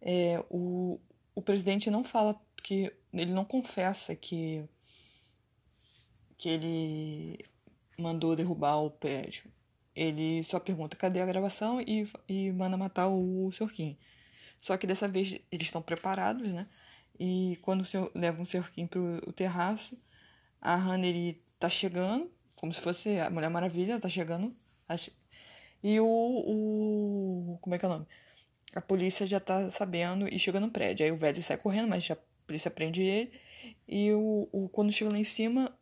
é, 0.00 0.42
o, 0.50 1.00
o 1.34 1.42
presidente 1.42 1.90
não 1.90 2.04
fala 2.04 2.40
que. 2.62 2.92
Ele 3.12 3.32
não 3.32 3.44
confessa 3.44 4.14
que. 4.14 4.64
que 6.38 6.48
ele 6.48 7.44
mandou 7.98 8.36
derrubar 8.36 8.76
o 8.76 8.90
prédio. 8.90 9.50
Ele 9.94 10.42
só 10.42 10.58
pergunta 10.58 10.96
cadê 10.96 11.20
a 11.20 11.26
gravação 11.26 11.80
e, 11.80 12.10
e 12.28 12.50
manda 12.52 12.76
matar 12.76 13.08
o, 13.08 13.46
o 13.46 13.52
Sr. 13.52 13.72
Kim. 13.72 13.98
Só 14.60 14.76
que 14.76 14.86
dessa 14.86 15.08
vez 15.08 15.40
eles 15.50 15.66
estão 15.66 15.82
preparados, 15.82 16.48
né? 16.48 16.68
E 17.18 17.58
quando 17.62 17.82
o 17.82 17.84
senhor, 17.84 18.10
leva 18.14 18.42
o 18.42 18.46
Sr. 18.46 18.72
Kim 18.72 18.86
pro 18.86 19.18
o 19.26 19.32
terraço, 19.32 19.98
a 20.60 20.76
Hannah 20.76 21.36
tá 21.58 21.68
chegando, 21.68 22.30
como 22.56 22.72
se 22.72 22.80
fosse 22.80 23.18
a 23.18 23.28
Mulher 23.30 23.50
Maravilha, 23.50 24.00
tá 24.00 24.08
chegando. 24.08 24.54
E 25.82 26.00
o, 26.00 26.06
o. 26.06 27.58
Como 27.60 27.74
é 27.74 27.78
que 27.78 27.84
é 27.84 27.88
o 27.88 27.92
nome? 27.92 28.06
A 28.74 28.80
polícia 28.80 29.26
já 29.26 29.38
tá 29.38 29.70
sabendo 29.70 30.26
e 30.26 30.38
chega 30.38 30.58
no 30.58 30.70
prédio. 30.70 31.04
Aí 31.04 31.12
o 31.12 31.16
velho 31.16 31.42
sai 31.42 31.56
correndo, 31.56 31.88
mas 31.88 32.04
já, 32.04 32.14
a 32.14 32.46
polícia 32.46 32.70
prende 32.70 33.02
ele. 33.02 33.32
E 33.86 34.12
o, 34.12 34.48
o, 34.50 34.68
quando 34.68 34.92
chega 34.92 35.10
lá 35.10 35.18
em 35.18 35.24
cima, 35.24 35.76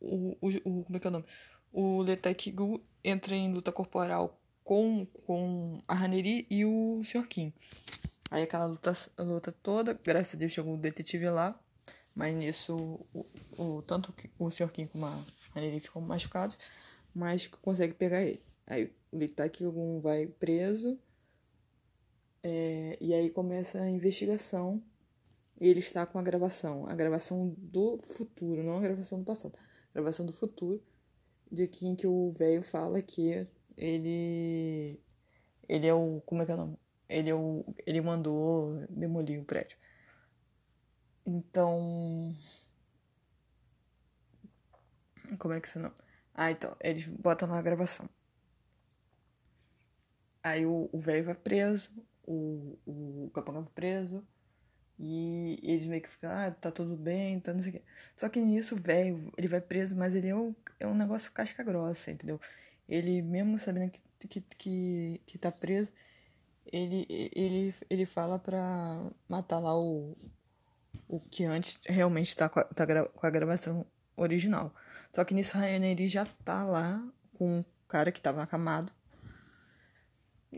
o, 0.00 0.36
o, 0.40 0.48
o 0.48 0.84
como 0.84 0.96
é 0.96 1.00
que 1.00 1.06
é 1.06 1.10
o 1.10 1.12
nome? 1.12 1.26
O 1.72 2.00
Letakigu 2.00 2.82
entra 3.04 3.34
em 3.36 3.52
luta 3.52 3.70
corporal 3.70 4.40
com, 4.64 5.06
com 5.26 5.80
a 5.86 5.94
Haneri 5.94 6.46
e 6.50 6.64
o 6.64 7.02
Sr. 7.04 7.26
Kim. 7.28 7.52
Aí 8.30 8.42
aquela 8.42 8.64
luta, 8.64 8.92
luta 9.18 9.52
toda, 9.52 9.92
graças 9.92 10.34
a 10.34 10.38
Deus 10.38 10.52
chegou 10.52 10.74
o 10.74 10.78
detetive 10.78 11.28
lá, 11.30 11.58
mas 12.14 12.34
nisso 12.34 12.74
o, 13.14 13.26
o, 13.56 13.82
tanto 13.82 14.12
o 14.38 14.50
Sr. 14.50 14.72
Kim 14.72 14.86
como 14.86 15.06
a 15.06 15.22
Haneri 15.54 15.78
ficam 15.78 16.02
machucados, 16.02 16.58
mas 17.14 17.46
consegue 17.46 17.94
pegar 17.94 18.22
ele. 18.22 18.42
Aí 18.66 18.90
o 19.12 19.18
Letakigu 19.18 20.00
vai 20.00 20.26
preso 20.26 20.98
é, 22.48 22.96
e 23.00 23.12
aí 23.12 23.28
começa 23.30 23.80
a 23.80 23.90
investigação. 23.90 24.80
E 25.60 25.66
ele 25.68 25.80
está 25.80 26.06
com 26.06 26.18
a 26.18 26.22
gravação. 26.22 26.86
A 26.86 26.94
gravação 26.94 27.54
do 27.58 27.98
futuro, 27.98 28.62
não 28.62 28.78
a 28.78 28.80
gravação 28.80 29.18
do 29.18 29.24
passado. 29.24 29.58
A 29.90 29.94
gravação 29.94 30.24
do 30.24 30.32
futuro. 30.32 30.80
De 31.50 31.66
que, 31.66 31.86
em 31.86 31.96
que 31.96 32.06
o 32.06 32.30
velho 32.32 32.62
fala 32.62 33.02
que 33.02 33.46
ele. 33.76 35.00
Ele 35.68 35.86
é 35.86 35.94
o. 35.94 36.20
Como 36.24 36.42
é 36.42 36.46
que 36.46 36.52
é 36.52 36.54
o 36.54 36.58
nome? 36.58 36.78
Ele 37.08 37.30
é 37.30 37.34
o. 37.34 37.64
Ele 37.84 38.00
mandou 38.00 38.86
demolir 38.88 39.40
o 39.40 39.44
prédio. 39.44 39.78
Então. 41.26 42.36
Como 45.38 45.52
é 45.54 45.60
que 45.60 45.68
é 45.76 45.80
o 45.80 45.82
nome? 45.82 45.96
Ah, 46.34 46.50
então. 46.52 46.76
Eles 46.80 47.06
botam 47.06 47.48
lá 47.48 47.58
a 47.58 47.62
gravação. 47.62 48.08
Aí 50.44 50.64
o 50.64 50.88
velho 50.94 51.24
vai 51.24 51.34
preso, 51.34 51.90
o, 52.26 52.78
o 52.86 53.30
capanga 53.34 53.62
preso, 53.74 54.26
e 54.98 55.58
eles 55.62 55.86
meio 55.86 56.02
que 56.02 56.08
ficam, 56.08 56.30
ah, 56.30 56.50
tá 56.50 56.70
tudo 56.70 56.96
bem, 56.96 57.38
tá 57.40 57.52
não 57.52 57.60
sei 57.60 57.70
o 57.70 57.74
quê. 57.74 57.82
Só 58.16 58.28
que 58.28 58.40
nisso 58.40 58.74
o 58.74 58.78
velho, 58.80 59.32
ele 59.36 59.48
vai 59.48 59.60
preso, 59.60 59.94
mas 59.96 60.14
ele 60.14 60.28
é 60.28 60.36
um, 60.36 60.54
é 60.80 60.86
um 60.86 60.94
negócio 60.94 61.32
casca 61.32 61.62
grossa, 61.62 62.10
entendeu? 62.10 62.40
Ele, 62.88 63.20
mesmo 63.22 63.58
sabendo 63.58 63.90
que, 63.90 64.28
que, 64.28 64.40
que, 64.56 65.20
que 65.26 65.38
tá 65.38 65.52
preso, 65.52 65.92
ele, 66.72 67.06
ele, 67.08 67.74
ele 67.90 68.06
fala 68.06 68.38
pra 68.38 69.10
matar 69.28 69.58
lá 69.58 69.78
o, 69.78 70.16
o 71.08 71.20
que 71.20 71.44
antes 71.44 71.78
realmente 71.86 72.34
tá 72.34 72.48
com 72.48 72.60
a, 72.60 72.64
tá 72.64 72.86
com 72.86 73.26
a 73.26 73.30
gravação 73.30 73.86
original. 74.16 74.74
Só 75.12 75.24
que 75.24 75.34
nisso 75.34 75.56
Raineri 75.58 76.08
já 76.08 76.24
tá 76.44 76.64
lá 76.64 77.02
com 77.34 77.58
um 77.58 77.64
cara 77.88 78.10
que 78.10 78.20
tava 78.20 78.42
acamado. 78.42 78.92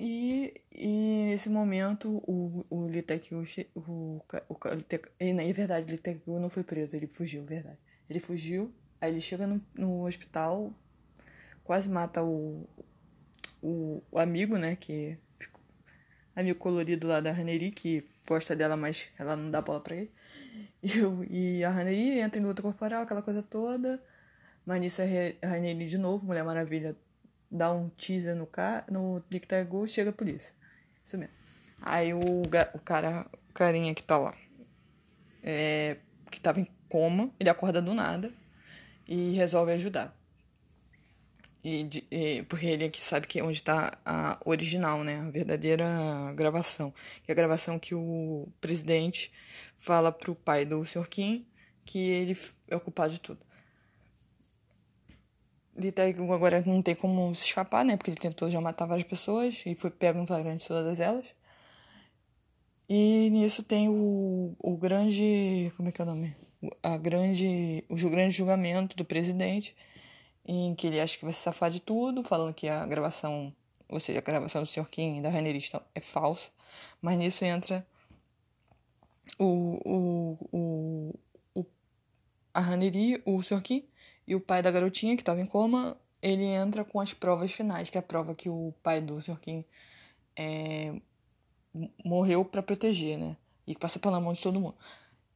E, 0.01 0.55
e 0.71 1.27
nesse 1.27 1.51
momento 1.51 2.23
o, 2.25 2.65
o 2.71 2.89
Litekyu, 2.89 3.43
o, 3.75 3.81
o, 3.81 4.23
o 4.49 5.35
na 5.35 5.53
verdade, 5.53 5.87
o 5.87 5.91
Litekyu 5.91 6.39
não 6.39 6.49
foi 6.49 6.63
preso, 6.63 6.95
ele 6.95 7.09
fugiu, 7.09 7.45
verdade. 7.45 7.79
Ele 8.09 8.21
fugiu, 8.21 8.73
aí 9.01 9.11
ele 9.11 9.21
chega 9.21 9.45
no, 9.45 9.61
no 9.75 10.07
hospital, 10.07 10.73
quase 11.65 11.89
mata 11.89 12.23
o, 12.23 12.65
o, 13.61 14.01
o 14.13 14.19
amigo, 14.21 14.57
né, 14.57 14.77
que 14.77 15.19
amigo 16.37 16.61
colorido 16.61 17.09
lá 17.09 17.19
da 17.21 17.33
Haneri, 17.33 17.73
que 17.73 18.09
gosta 18.29 18.55
dela, 18.55 18.77
mas 18.77 19.09
ela 19.19 19.35
não 19.35 19.51
dá 19.51 19.61
bola 19.61 19.81
pra 19.81 19.97
ele. 19.97 20.13
E, 20.81 21.59
e 21.59 21.65
a 21.65 21.71
Haneri 21.71 22.21
entra 22.21 22.41
em 22.41 22.45
luta 22.45 22.63
corporal, 22.63 23.03
aquela 23.03 23.21
coisa 23.21 23.43
toda. 23.43 24.01
Mas 24.65 24.81
nisso 24.81 25.03
a 25.03 25.49
Haneri 25.49 25.87
de 25.87 25.99
novo, 25.99 26.25
Mulher 26.25 26.45
Maravilha, 26.45 26.97
dá 27.51 27.73
um 27.73 27.89
teaser 27.91 28.35
no, 28.35 28.47
cara, 28.47 28.85
no 28.91 29.21
Tic-Tac-Go, 29.31 29.87
chega 29.87 30.11
a 30.11 30.13
polícia. 30.13 30.55
Isso 31.05 31.17
mesmo. 31.17 31.35
Aí 31.81 32.13
o, 32.13 32.43
o 32.75 32.79
cara, 32.81 33.27
o 33.51 33.53
carinha 33.53 33.95
que 33.95 34.05
tá 34.05 34.19
lá, 34.19 34.35
é, 35.43 35.97
que 36.31 36.41
tava 36.41 36.61
em 36.61 36.69
coma, 36.89 37.31
ele 37.39 37.49
acorda 37.49 37.81
do 37.81 37.95
nada 37.95 38.33
e 39.07 39.33
resolve 39.33 39.73
ajudar. 39.73 40.15
E, 41.63 41.89
e, 42.11 42.43
porque 42.45 42.67
ele 42.67 42.85
aqui 42.85 43.01
sabe 43.01 43.27
que 43.27 43.41
é 43.41 43.45
onde 43.45 43.59
está 43.59 43.93
a 44.05 44.39
original, 44.45 45.03
né? 45.03 45.21
A 45.21 45.31
verdadeira 45.31 46.33
gravação. 46.35 46.93
Que 47.25 47.31
é 47.31 47.33
a 47.33 47.37
gravação 47.37 47.79
que 47.79 47.95
o 47.95 48.49
presidente 48.61 49.33
fala 49.77 50.13
pro 50.13 50.35
pai 50.35 50.65
do 50.65 50.85
Sr. 50.85 51.09
Kim 51.09 51.47
que 51.89 51.99
ele 51.99 52.39
é 52.69 52.77
o 52.77 52.81
culpado 52.81 53.15
de 53.15 53.21
tudo. 53.21 53.41
Ele 55.79 55.93
tá, 55.93 56.03
agora 56.03 56.61
não 56.67 56.83
tem 56.83 56.95
como 56.97 57.33
se 57.35 57.47
escapar, 57.47 57.85
né? 57.85 57.97
Porque 57.97 58.11
ele 58.11 58.19
tentou 58.19 58.51
já 58.51 58.61
matar 58.61 58.85
várias 58.85 59.07
pessoas 59.07 59.63
e 59.65 59.77
foi 59.77 59.91
pego 59.91 60.19
em 60.19 60.27
flagrante 60.27 60.67
todas 60.67 60.99
elas. 60.99 61.25
E 62.89 63.31
nisso 63.31 63.63
tem 63.63 63.89
o, 63.89 64.57
o 64.59 64.77
grande. 64.77 65.73
Como 65.77 65.89
é 65.89 65.93
que 65.93 66.01
é 66.01 66.05
o 66.05 66.07
nome? 66.07 66.35
A 66.83 66.97
grande, 66.97 67.85
o 67.89 67.95
grande 68.11 68.37
julgamento 68.37 68.97
do 68.97 69.05
presidente 69.05 69.77
em 70.45 70.75
que 70.75 70.87
ele 70.89 70.99
acha 70.99 71.17
que 71.17 71.25
vai 71.25 71.33
se 71.33 71.41
safar 71.41 71.71
de 71.71 71.81
tudo, 71.81 72.25
falando 72.25 72.55
que 72.55 72.69
a 72.69 72.85
gravação, 72.87 73.55
ou 73.89 74.01
seja, 74.01 74.19
a 74.19 74.23
gravação 74.23 74.63
do 74.63 74.67
Sr. 74.67 74.89
Kim 74.91 75.19
e 75.19 75.23
da 75.23 75.29
Rainerista 75.29 75.81
é 75.95 76.01
falsa, 76.01 76.51
mas 77.03 77.17
nisso 77.19 77.45
entra 77.45 77.87
o, 79.39 79.45
o, 79.85 80.39
o, 80.51 81.61
o 81.61 81.67
a 82.53 82.61
Raneri, 82.61 83.23
o 83.25 83.41
Sr. 83.43 83.63
Kim 83.63 83.85
e 84.29 84.35
o 84.35 84.41
pai 84.41 84.63
da 84.63 84.71
garotinha 84.71 85.17
que 85.17 85.23
estava 85.23 85.41
em 85.41 85.47
coma, 85.47 85.97
ele 86.21 86.45
entra 86.45 86.85
com 86.85 87.01
as 87.01 87.15
provas 87.15 87.51
finais, 87.51 87.89
que 87.89 87.97
é 87.97 88.01
a 88.01 88.03
prova 88.03 88.35
que 88.35 88.51
o 88.51 88.75
pai 88.83 89.01
do 89.01 89.19
Sr. 89.23 89.41
Kim 89.41 89.65
é, 90.37 90.95
morreu 92.05 92.45
para 92.45 92.63
proteger, 92.63 93.19
né? 93.19 93.37
E 93.67 93.75
passa 93.75 93.99
pela 93.99 94.21
mão 94.21 94.35
de 94.35 94.43
todo 94.43 94.61
mundo. 94.61 94.77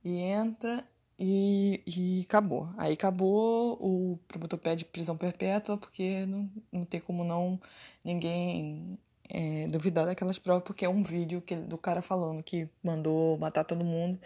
E 0.04 0.18
entra 0.18 0.84
e, 1.18 1.82
e 1.86 2.22
acabou. 2.28 2.68
Aí 2.76 2.92
acabou, 2.92 3.78
o 3.80 4.18
promotor 4.28 4.58
pede 4.58 4.84
prisão 4.84 5.16
perpétua, 5.16 5.78
porque 5.78 6.26
não, 6.26 6.50
não 6.70 6.84
tem 6.84 7.00
como 7.00 7.24
não 7.24 7.58
ninguém 8.04 8.98
é, 9.30 9.66
duvidar 9.68 10.04
daquelas 10.04 10.38
provas, 10.38 10.64
porque 10.64 10.84
é 10.84 10.88
um 10.88 11.02
vídeo 11.02 11.40
que, 11.40 11.56
do 11.56 11.78
cara 11.78 12.02
falando 12.02 12.42
que 12.42 12.68
mandou 12.82 13.38
matar 13.38 13.64
todo 13.64 13.84
mundo 13.84 14.20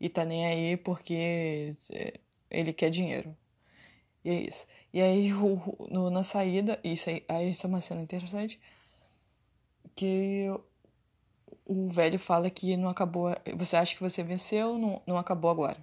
e 0.00 0.08
tá 0.10 0.24
nem 0.24 0.46
aí 0.46 0.76
porque 0.76 1.74
é, 1.92 2.20
ele 2.50 2.72
quer 2.74 2.90
dinheiro. 2.90 3.34
E 4.24 4.30
é 4.30 4.34
isso. 4.34 4.66
E 4.92 5.00
aí, 5.00 5.32
o, 5.34 5.88
no, 5.90 6.10
na 6.10 6.22
saída, 6.24 6.78
isso 6.84 7.10
aí, 7.10 7.24
aí, 7.28 7.50
isso 7.50 7.66
é 7.66 7.68
uma 7.68 7.80
cena 7.80 8.00
interessante, 8.02 8.60
que 9.94 10.48
o 11.64 11.88
velho 11.88 12.18
fala 12.18 12.50
que 12.50 12.76
não 12.76 12.88
acabou. 12.88 13.34
Você 13.56 13.76
acha 13.76 13.94
que 13.94 14.02
você 14.02 14.22
venceu, 14.22 14.78
não, 14.78 15.02
não 15.06 15.18
acabou 15.18 15.50
agora. 15.50 15.76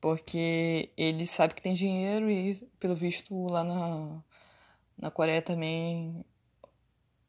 Porque 0.00 0.90
ele 0.96 1.26
sabe 1.26 1.54
que 1.54 1.62
tem 1.62 1.74
dinheiro 1.74 2.30
e, 2.30 2.56
pelo 2.80 2.94
visto, 2.96 3.34
lá 3.48 3.64
na, 3.64 4.24
na 4.98 5.10
Coreia 5.10 5.42
também. 5.42 6.24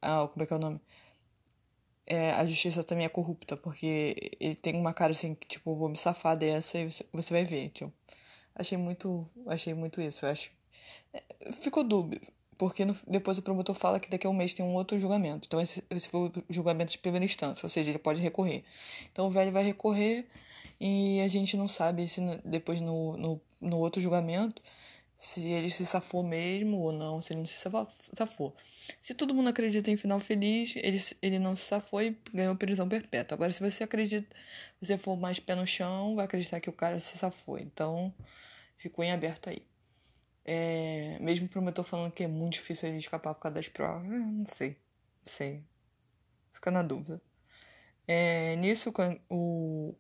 Ah, 0.02 0.28
como 0.28 0.44
é 0.44 0.46
que 0.48 0.54
é 0.54 0.56
o 0.56 0.60
nome? 0.60 0.82
É, 2.06 2.32
a 2.32 2.46
justiça 2.46 2.84
também 2.84 3.06
é 3.06 3.10
corrupta, 3.10 3.58
porque 3.58 4.16
ele 4.40 4.56
tem 4.56 4.76
uma 4.76 4.94
cara 4.94 5.12
assim, 5.12 5.36
que, 5.36 5.46
tipo, 5.48 5.76
vou 5.76 5.90
me 5.90 5.98
safar 5.98 6.38
dessa 6.38 6.78
e 6.80 6.88
você 7.12 7.34
vai 7.34 7.44
ver, 7.44 7.70
tipo. 7.70 7.92
Achei 8.58 8.78
muito, 8.78 9.30
achei 9.46 9.74
muito 9.74 10.02
isso, 10.02 10.26
eu 10.26 10.32
acho. 10.32 10.52
É, 11.14 11.24
ficou 11.54 11.84
dúbio, 11.84 12.20
porque 12.58 12.84
no, 12.84 12.98
depois 13.08 13.38
o 13.38 13.42
promotor 13.44 13.76
fala 13.76 14.00
que 14.00 14.10
daqui 14.10 14.26
a 14.26 14.30
um 14.30 14.34
mês 14.34 14.54
tem 14.54 14.66
um 14.66 14.74
outro 14.74 15.00
julgamento. 15.00 15.46
Então 15.46 15.62
esse, 15.62 15.84
esse 15.92 16.10
foi 16.10 16.22
o 16.22 16.32
julgamento 16.50 16.92
de 16.92 16.98
primeira 16.98 17.24
instância, 17.24 17.64
ou 17.66 17.70
seja, 17.70 17.92
ele 17.92 18.00
pode 18.00 18.20
recorrer. 18.20 18.64
Então 19.12 19.28
o 19.28 19.30
velho 19.30 19.52
vai 19.52 19.64
recorrer 19.64 20.26
e 20.80 21.22
a 21.22 21.28
gente 21.28 21.56
não 21.56 21.68
sabe 21.68 22.08
se 22.08 22.20
depois 22.44 22.82
no, 22.82 23.16
no, 23.16 23.42
no 23.62 23.78
outro 23.78 24.02
julgamento 24.02 24.62
se 25.16 25.48
ele 25.48 25.70
se 25.70 25.86
safou 25.86 26.24
mesmo 26.24 26.78
ou 26.80 26.92
não, 26.92 27.22
se 27.22 27.34
ele 27.34 27.40
não 27.40 27.48
se 27.48 27.58
safou. 28.14 28.56
Se 29.02 29.14
todo 29.14 29.34
mundo 29.34 29.50
acredita 29.50 29.92
em 29.92 29.98
final 29.98 30.20
feliz, 30.20 30.76
ele, 30.78 31.04
ele 31.22 31.40
não 31.40 31.56
se 31.56 31.64
safou 31.64 32.02
e 32.02 32.16
ganhou 32.34 32.56
prisão 32.56 32.88
perpétua. 32.88 33.36
Agora, 33.36 33.52
se 33.52 33.60
você 33.60 33.84
acredita, 33.84 34.28
você 34.80 34.98
for 34.98 35.18
mais 35.18 35.40
pé 35.40 35.56
no 35.56 35.66
chão, 35.66 36.16
vai 36.16 36.26
acreditar 36.26 36.60
que 36.60 36.70
o 36.70 36.74
cara 36.74 37.00
se 37.00 37.18
safou. 37.18 37.58
Então, 37.58 38.14
ficou 38.78 39.04
em 39.04 39.12
aberto 39.12 39.50
aí. 39.50 39.66
É, 40.46 41.18
mesmo 41.20 41.48
o 41.48 41.50
promotor 41.50 41.84
falando 41.84 42.12
que 42.12 42.24
é 42.24 42.28
muito 42.28 42.54
difícil 42.54 42.88
ele 42.88 42.98
escapar 42.98 43.34
por 43.34 43.42
causa 43.42 43.56
das 43.56 43.68
provas, 43.68 44.08
não 44.08 44.46
sei, 44.46 44.70
não 44.70 45.32
sei. 45.34 45.64
Fica 46.54 46.72
na 46.72 46.82
dúvida. 46.82 47.22
É, 48.08 48.56
nisso, 48.56 48.94
o, 49.30 49.94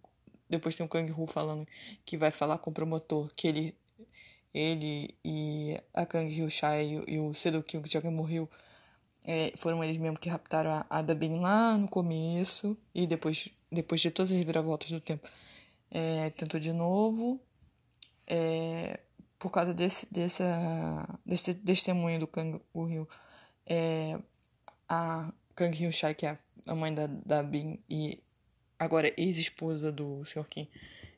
depois 0.49 0.75
tem 0.75 0.85
o 0.85 0.89
Kang 0.89 1.11
Hu 1.11 1.27
falando 1.27 1.67
que 2.05 2.17
vai 2.17 2.31
falar 2.31 2.57
com 2.59 2.69
o 2.69 2.73
promotor 2.73 3.29
que 3.35 3.47
ele 3.47 3.75
ele 4.53 5.15
e 5.23 5.77
a 5.93 6.05
Kang 6.05 6.33
Hyo 6.33 6.49
Shai 6.49 6.85
e, 7.07 7.15
e 7.15 7.19
o 7.19 7.33
Sedo 7.33 7.61
Kyung 7.61 7.83
que 7.83 7.89
já 7.89 8.01
morreu 8.09 8.49
é, 9.23 9.51
foram 9.57 9.83
eles 9.83 9.97
mesmo 9.97 10.17
que 10.17 10.29
raptaram 10.29 10.71
a 10.71 10.85
Ada 10.89 11.13
Bin 11.13 11.39
lá 11.39 11.77
no 11.77 11.87
começo 11.87 12.77
e 12.95 13.05
depois 13.05 13.49
depois 13.71 13.99
de 14.01 14.09
todas 14.09 14.31
as 14.31 14.37
reviravoltas 14.37 14.89
do 14.89 15.01
tempo 15.01 15.27
é, 15.91 16.29
tentou 16.31 16.59
de 16.59 16.71
novo 16.71 17.39
é, 18.27 18.99
por 19.39 19.51
causa 19.51 19.73
desse 19.73 20.11
dessa 20.11 21.19
desse 21.25 21.53
testemunho 21.53 22.19
do 22.19 22.27
Kang 22.27 22.61
Hyo 22.75 23.07
é, 23.65 24.19
a 24.87 25.31
Kang 25.55 25.75
Hyo 25.75 25.91
Shai 25.91 26.13
que 26.13 26.25
é 26.25 26.37
a 26.67 26.75
mãe 26.75 26.93
da, 26.93 27.07
da 27.07 27.41
Bin 27.41 27.79
e 27.89 28.21
agora 28.77 29.13
ex-esposa 29.17 29.91
do 29.91 30.23
Sr. 30.25 30.45
Kim, 30.45 30.67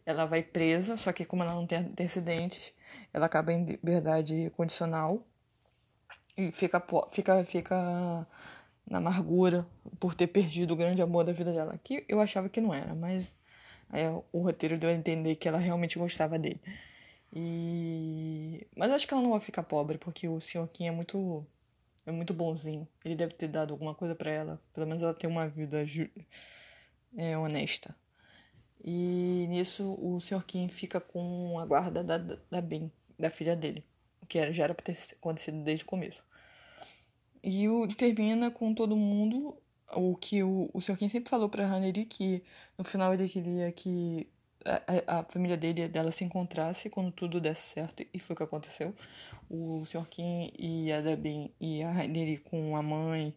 ela 0.06 0.26
vai 0.26 0.42
presa, 0.42 0.98
só 0.98 1.12
que 1.12 1.26
como 1.26 1.44
ela 1.44 1.54
não 1.54 1.68
tem 1.68 1.80
antecedentes, 1.80 2.74
ela 3.14 3.26
acaba 3.26 3.52
em 3.52 3.66
liberdade 3.66 4.52
condicional 4.56 5.26
e 6.38 6.52
fica, 6.52 6.84
fica, 7.12 7.44
fica 7.44 8.28
na 8.88 8.98
amargura 8.98 9.68
por 10.00 10.16
ter 10.16 10.28
perdido 10.28 10.74
o 10.74 10.78
grande 10.78 11.02
amor 11.02 11.26
da 11.26 11.34
vida 11.34 11.52
dela. 11.52 11.80
Que 11.84 12.06
eu 12.08 12.22
achava 12.22 12.50
que 12.50 12.62
não 12.62 12.74
era, 12.74 12.96
mas 12.96 13.34
é, 13.92 14.10
o 14.32 14.42
roteiro 14.42 14.78
deu 14.78 14.90
a 14.90 14.94
entender 14.94 15.36
que 15.36 15.48
ela 15.48 15.58
realmente 15.58 16.00
gostava 16.00 16.40
dele. 16.40 16.62
E... 17.34 18.68
Mas 18.76 18.92
acho 18.92 19.08
que 19.08 19.14
ela 19.14 19.24
não 19.24 19.32
vai 19.32 19.40
ficar 19.40 19.64
pobre, 19.64 19.98
porque 19.98 20.28
o 20.28 20.40
Sr. 20.40 20.68
Kim 20.72 20.88
é 20.88 20.92
muito, 20.92 21.46
é 22.06 22.12
muito 22.12 22.34
bonzinho. 22.34 22.88
Ele 23.04 23.16
deve 23.16 23.34
ter 23.34 23.48
dado 23.48 23.72
alguma 23.74 23.94
coisa 23.94 24.16
para 24.16 24.32
ela. 24.32 24.62
Pelo 24.74 24.88
menos 24.88 25.04
ela 25.04 25.14
tem 25.14 25.30
uma 25.30 25.48
vida 25.48 25.86
ju 25.86 26.10
é, 27.16 27.38
honesta. 27.38 27.96
E 28.84 29.46
nisso 29.50 29.98
o 30.02 30.20
Sr. 30.20 30.44
Kim 30.46 30.68
fica 30.70 31.00
com 31.00 31.60
a 31.60 31.66
guarda 31.66 32.04
da, 32.04 32.18
da 32.18 32.62
Ben, 32.62 32.92
da 33.18 33.30
filha 33.30 33.56
dele, 33.56 33.84
que 34.28 34.52
já 34.54 34.64
era 34.64 34.74
pra 34.74 34.86
ter 34.86 34.98
acontecido 35.14 35.64
desde 35.64 35.84
o 35.84 35.88
começo. 35.88 36.24
E 37.44 37.68
o, 37.70 37.88
termina 37.88 38.50
com 38.52 38.74
todo 38.74 38.96
mundo, 38.96 39.58
o 39.94 40.16
que 40.16 40.44
o, 40.44 40.70
o 40.74 40.82
Sr. 40.82 40.98
Kim 40.98 41.10
sempre 41.10 41.30
falou 41.30 41.50
pra 41.50 41.66
Haneri 41.66 42.06
que 42.06 42.44
no 42.78 42.84
final 42.84 43.14
ele 43.14 43.28
queria 43.28 43.72
que 43.72 44.28
a, 44.66 45.20
a, 45.20 45.24
família 45.24 45.56
dele 45.56 45.88
dela 45.88 46.12
se 46.12 46.24
encontrasse 46.24 46.90
quando 46.90 47.12
tudo 47.12 47.40
desse 47.40 47.70
certo, 47.70 48.06
e 48.14 48.20
foi 48.20 48.34
o 48.34 48.38
que 48.38 48.44
aconteceu. 48.44 48.94
O 49.50 49.86
Sr. 49.86 50.08
Kim 50.10 50.52
e 50.58 50.92
a 50.92 51.02
Dabin 51.02 51.52
e 51.60 51.82
a 51.82 51.90
Haneri 51.90 52.38
com 52.38 52.76
a 52.76 52.82
mãe 52.82 53.36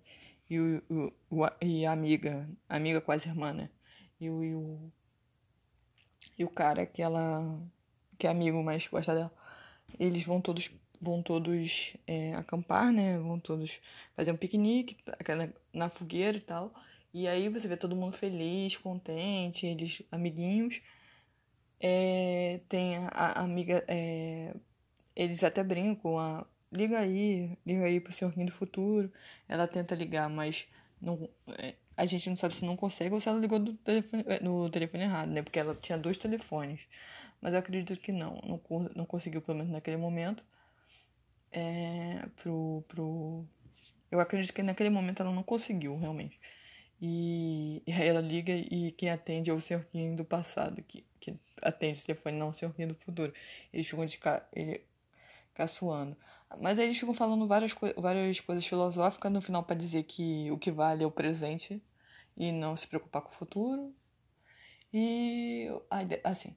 e, 0.51 0.59
o, 0.59 1.13
o, 1.31 1.47
e 1.61 1.87
a 1.87 1.93
amiga, 1.93 2.49
amiga 2.69 3.01
quase 3.01 3.29
irmã, 3.29 3.53
né? 3.53 3.71
E 4.21 4.29
o, 4.29 4.45
e 4.45 4.55
o, 4.55 4.93
e 6.39 6.45
o 6.45 6.51
cara 6.51 6.85
que 6.87 7.03
ela, 7.03 7.61
que 8.19 8.27
é 8.27 8.31
amigo, 8.31 8.63
mas 8.63 8.87
gosta 8.87 9.15
dela, 9.15 9.33
eles 9.99 10.25
vão 10.25 10.41
todos 10.41 10.71
vão 11.01 11.21
todos 11.21 11.97
é, 12.07 12.35
acampar, 12.35 12.93
né? 12.93 13.19
Vão 13.19 13.41
todos 13.41 13.81
fazer 14.15 14.31
um 14.31 14.37
piquenique 14.37 14.97
na, 15.05 15.49
na 15.73 15.91
fogueira 15.91 16.39
e 16.39 16.41
tal. 16.41 16.73
E 17.13 17.27
aí 17.27 17.49
você 17.49 17.67
vê 17.67 17.77
todo 17.77 17.97
mundo 17.97 18.13
feliz, 18.13 18.77
contente, 18.77 19.67
eles 19.67 20.03
amiguinhos. 20.13 20.81
É, 21.83 22.61
tem 22.69 22.97
a, 22.97 23.09
a 23.11 23.41
amiga. 23.43 23.85
É, 23.89 24.55
eles 25.17 25.43
até 25.43 25.65
brincam, 25.65 26.19
a, 26.19 26.47
liga 26.71 26.99
aí, 27.01 27.59
liga 27.67 27.85
aí 27.85 28.01
pro 28.01 28.13
senhorzinho 28.13 28.47
do 28.47 28.53
futuro. 28.53 29.13
Ela 29.49 29.67
tenta 29.67 29.95
ligar, 29.95 30.31
mas 30.31 30.67
não, 31.01 31.29
é, 31.59 31.75
a 31.97 32.07
gente 32.07 32.31
não 32.31 32.37
sabe 32.37 32.55
se 32.57 32.65
não 32.65 32.77
consegue 32.77 33.15
ou 33.15 33.21
se 33.21 33.29
ela 33.29 33.39
ligou 33.39 33.59
do 33.59 33.75
telefone, 33.75 34.25
é, 34.27 34.39
telefone 34.71 35.05
errado, 35.05 35.31
né? 35.31 35.43
Porque 35.43 35.59
ela 35.59 35.75
tinha 35.75 35.99
dois 35.99 36.17
telefones. 36.17 36.81
Mas 37.41 37.53
eu 37.53 37.59
acredito 37.59 38.01
que 38.01 38.13
não, 38.13 38.41
não, 38.45 38.61
não 38.95 39.05
conseguiu, 39.05 39.43
pelo 39.43 39.59
menos 39.59 39.73
naquele 39.73 39.97
momento. 39.97 40.45
É, 41.51 42.27
pro, 42.37 42.85
pro... 42.89 43.45
Eu 44.11 44.21
acredito 44.21 44.55
que 44.55 44.63
naquele 44.63 44.91
momento 44.91 45.23
ela 45.23 45.33
não 45.33 45.43
conseguiu, 45.43 45.97
realmente. 45.99 46.39
E, 47.05 47.83
e 47.85 47.93
aí 47.93 48.07
ela 48.07 48.21
liga 48.21 48.53
e 48.53 48.93
quem 48.93 49.11
atende 49.11 49.51
é 49.51 49.53
o 49.53 49.61
senhorzinho 49.61 50.17
do 50.17 50.25
passado, 50.25 50.81
que, 50.85 51.05
que 51.19 51.37
atende 51.61 52.01
o 52.01 52.07
telefone, 52.07 52.39
não 52.39 52.51
o 52.51 52.55
senhorzinho 52.55 52.89
do 52.89 52.95
futuro. 52.95 53.35
Eles 53.73 53.89
ficam 53.89 54.07
de 54.07 54.19
ca... 54.19 54.47
ele 54.53 54.85
caçoando. 55.53 56.17
Mas 56.61 56.79
aí 56.79 56.85
eles 56.87 56.99
ficam 56.99 57.13
falando 57.13 57.47
várias, 57.49 57.75
várias 57.97 58.39
coisas 58.41 58.65
filosóficas 58.65 59.33
no 59.33 59.41
final 59.41 59.65
para 59.65 59.75
dizer 59.75 60.05
que 60.05 60.49
o 60.53 60.59
que 60.59 60.71
vale 60.71 61.03
é 61.03 61.07
o 61.07 61.11
presente 61.11 61.83
e 62.37 62.53
não 62.53 62.77
se 62.77 62.87
preocupar 62.87 63.23
com 63.23 63.31
o 63.31 63.35
futuro. 63.35 63.93
E 64.93 65.69
assim, 66.23 66.55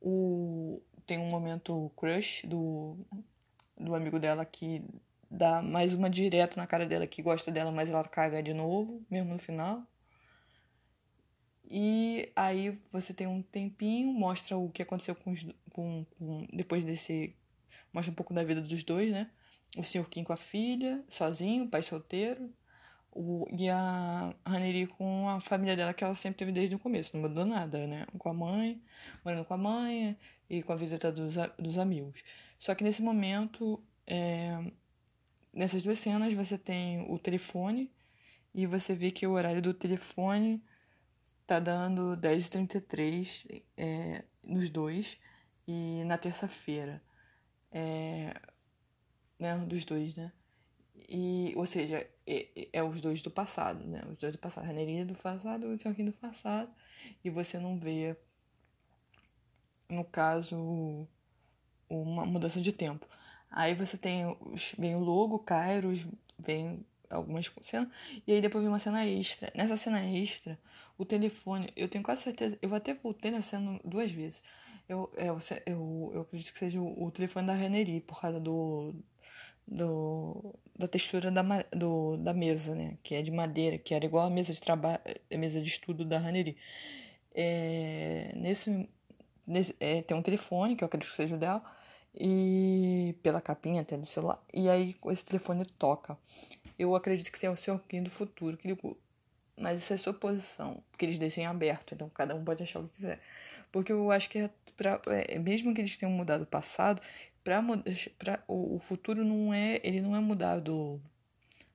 o 0.00 0.82
tem 1.06 1.18
um 1.18 1.28
momento 1.28 1.92
crush 1.96 2.44
do 2.44 2.98
do 3.78 3.94
amigo 3.94 4.18
dela 4.18 4.44
que 4.44 4.82
dá 5.30 5.60
mais 5.62 5.94
uma 5.94 6.08
direta 6.08 6.60
na 6.60 6.66
cara 6.66 6.86
dela 6.86 7.06
que 7.06 7.22
gosta 7.22 7.50
dela, 7.50 7.70
mas 7.70 7.88
ela 7.88 8.04
caga 8.04 8.42
de 8.42 8.54
novo, 8.54 9.04
mesmo 9.10 9.32
no 9.32 9.38
final. 9.38 9.82
E 11.68 12.30
aí 12.36 12.78
você 12.92 13.12
tem 13.12 13.26
um 13.26 13.42
tempinho, 13.42 14.12
mostra 14.12 14.56
o 14.56 14.70
que 14.70 14.82
aconteceu 14.82 15.14
com, 15.16 15.32
os, 15.32 15.46
com, 15.70 16.06
com 16.16 16.46
depois 16.52 16.84
desse. 16.84 17.34
Mostra 17.92 18.12
um 18.12 18.14
pouco 18.14 18.32
da 18.32 18.44
vida 18.44 18.60
dos 18.60 18.84
dois, 18.84 19.10
né? 19.10 19.30
O 19.76 19.82
Sr. 19.82 20.08
Kim 20.08 20.22
com 20.22 20.32
a 20.32 20.36
filha, 20.36 21.02
sozinho, 21.08 21.68
pai 21.68 21.82
solteiro. 21.82 22.52
O, 23.10 23.48
e 23.50 23.68
a 23.68 24.34
Haneri 24.44 24.86
com 24.86 25.28
a 25.28 25.40
família 25.40 25.74
dela 25.74 25.94
que 25.94 26.04
ela 26.04 26.14
sempre 26.14 26.38
teve 26.38 26.52
desde 26.52 26.76
o 26.76 26.78
começo, 26.78 27.16
não 27.16 27.22
mudou 27.22 27.46
nada, 27.46 27.86
né? 27.86 28.06
Com 28.18 28.28
a 28.28 28.34
mãe, 28.34 28.80
morando 29.24 29.44
com 29.44 29.54
a 29.54 29.58
mãe 29.58 30.16
e 30.50 30.62
com 30.62 30.72
a 30.72 30.76
visita 30.76 31.10
dos, 31.10 31.34
dos 31.58 31.78
amigos. 31.78 32.22
Só 32.58 32.74
que 32.74 32.84
nesse 32.84 33.02
momento, 33.02 33.82
é, 34.06 34.62
nessas 35.56 35.82
duas 35.82 35.98
cenas, 35.98 36.32
você 36.34 36.58
tem 36.58 37.10
o 37.10 37.18
telefone 37.18 37.90
e 38.54 38.66
você 38.66 38.94
vê 38.94 39.10
que 39.10 39.26
o 39.26 39.32
horário 39.32 39.62
do 39.62 39.72
telefone 39.72 40.62
tá 41.46 41.58
dando 41.58 42.16
10h33 42.18 43.62
é, 43.76 44.24
nos 44.44 44.68
dois 44.68 45.18
e 45.66 46.04
na 46.04 46.18
terça-feira. 46.18 47.02
É, 47.72 48.38
né, 49.38 49.56
dos 49.66 49.84
dois, 49.84 50.14
né? 50.14 50.32
E, 51.08 51.52
ou 51.56 51.66
seja, 51.66 52.06
é, 52.26 52.68
é, 52.72 52.82
os 52.82 53.00
dois 53.00 53.22
do 53.22 53.30
passado, 53.30 53.84
né? 53.86 54.02
Os 54.10 54.18
dois 54.18 54.32
do 54.32 54.38
passado. 54.38 54.64
A 54.64 54.66
Reneria 54.66 55.04
do 55.04 55.14
passado 55.14 55.66
e 55.66 55.74
o 55.74 55.78
Joaquim 55.78 56.04
do 56.04 56.12
passado. 56.12 56.70
E 57.24 57.30
você 57.30 57.58
não 57.58 57.78
vê, 57.78 58.16
no 59.88 60.04
caso, 60.04 61.06
uma 61.88 62.26
mudança 62.26 62.60
de 62.60 62.72
tempo. 62.72 63.06
Aí 63.50 63.74
você 63.74 63.96
tem 63.96 64.26
os, 64.40 64.74
vem 64.78 64.94
o 64.94 65.00
logo, 65.00 65.38
Kairos, 65.38 66.04
vem 66.38 66.84
algumas 67.08 67.50
cenas, 67.62 67.88
e 68.26 68.32
aí 68.32 68.40
depois 68.40 68.62
vem 68.62 68.72
uma 68.72 68.80
cena 68.80 69.06
extra. 69.06 69.52
Nessa 69.54 69.76
cena 69.76 70.04
extra, 70.04 70.58
o 70.98 71.04
telefone, 71.04 71.72
eu 71.76 71.88
tenho 71.88 72.04
quase 72.04 72.22
certeza, 72.22 72.58
eu 72.60 72.74
até 72.74 72.94
voltei 72.94 73.30
na 73.30 73.42
cena 73.42 73.80
duas 73.84 74.10
vezes. 74.10 74.42
Eu, 74.88 75.10
eu, 75.16 75.38
eu, 75.66 76.10
eu 76.14 76.20
acredito 76.22 76.52
que 76.52 76.58
seja 76.58 76.80
o, 76.80 77.04
o 77.04 77.10
telefone 77.10 77.46
da 77.46 77.54
Reneri, 77.54 78.00
por 78.00 78.20
causa 78.20 78.38
do, 78.38 78.94
do 79.66 80.54
da 80.78 80.86
textura 80.86 81.30
da, 81.30 81.42
do, 81.74 82.16
da 82.18 82.32
mesa, 82.34 82.74
né? 82.74 82.98
Que 83.02 83.16
é 83.16 83.22
de 83.22 83.30
madeira, 83.30 83.78
que 83.78 83.94
era 83.94 84.04
igual 84.04 84.26
a 84.26 84.30
mesa 84.30 84.52
de 84.52 84.60
trabalho, 84.60 85.00
a 85.32 85.36
mesa 85.36 85.60
de 85.60 85.68
estudo 85.68 86.04
da 86.04 86.18
Reneri. 86.18 86.56
É, 87.34 88.32
nesse, 88.36 88.88
nesse 89.46 89.74
é, 89.80 90.02
tem 90.02 90.16
um 90.16 90.22
telefone, 90.22 90.76
que 90.76 90.84
eu 90.84 90.86
acredito 90.86 91.10
que 91.10 91.16
seja 91.16 91.36
o 91.36 91.38
dela, 91.38 91.62
e 92.18 93.14
pela 93.22 93.40
capinha 93.40 93.82
até 93.82 93.96
do 93.96 94.06
celular. 94.06 94.42
E 94.52 94.68
aí 94.68 94.96
esse 95.06 95.24
telefone 95.24 95.64
toca. 95.78 96.18
Eu 96.78 96.94
acredito 96.94 97.30
que 97.30 97.38
seja 97.38 97.52
o 97.52 97.56
seu 97.56 97.80
do 98.02 98.10
futuro 98.10 98.56
que 98.56 98.68
ligou. 98.68 98.98
Mas 99.58 99.80
isso 99.80 99.92
é 99.94 99.96
suposição, 99.96 100.82
porque 100.90 101.06
eles 101.06 101.18
deixam 101.18 101.46
aberto, 101.46 101.94
então 101.94 102.10
cada 102.10 102.34
um 102.34 102.44
pode 102.44 102.62
achar 102.62 102.80
o 102.80 102.88
que 102.88 102.94
quiser. 102.94 103.20
Porque 103.72 103.90
eu 103.90 104.10
acho 104.10 104.28
que 104.28 104.38
é 104.38 104.50
pra, 104.76 105.00
é, 105.06 105.38
mesmo 105.38 105.74
que 105.74 105.80
eles 105.80 105.96
tenham 105.96 106.12
mudado 106.12 106.42
o 106.42 106.46
passado, 106.46 107.00
para 107.42 107.62
o, 108.46 108.76
o 108.76 108.78
futuro 108.78 109.24
não 109.24 109.54
é, 109.54 109.80
ele 109.82 110.02
não 110.02 110.14
é 110.14 110.20
mudado 110.20 111.00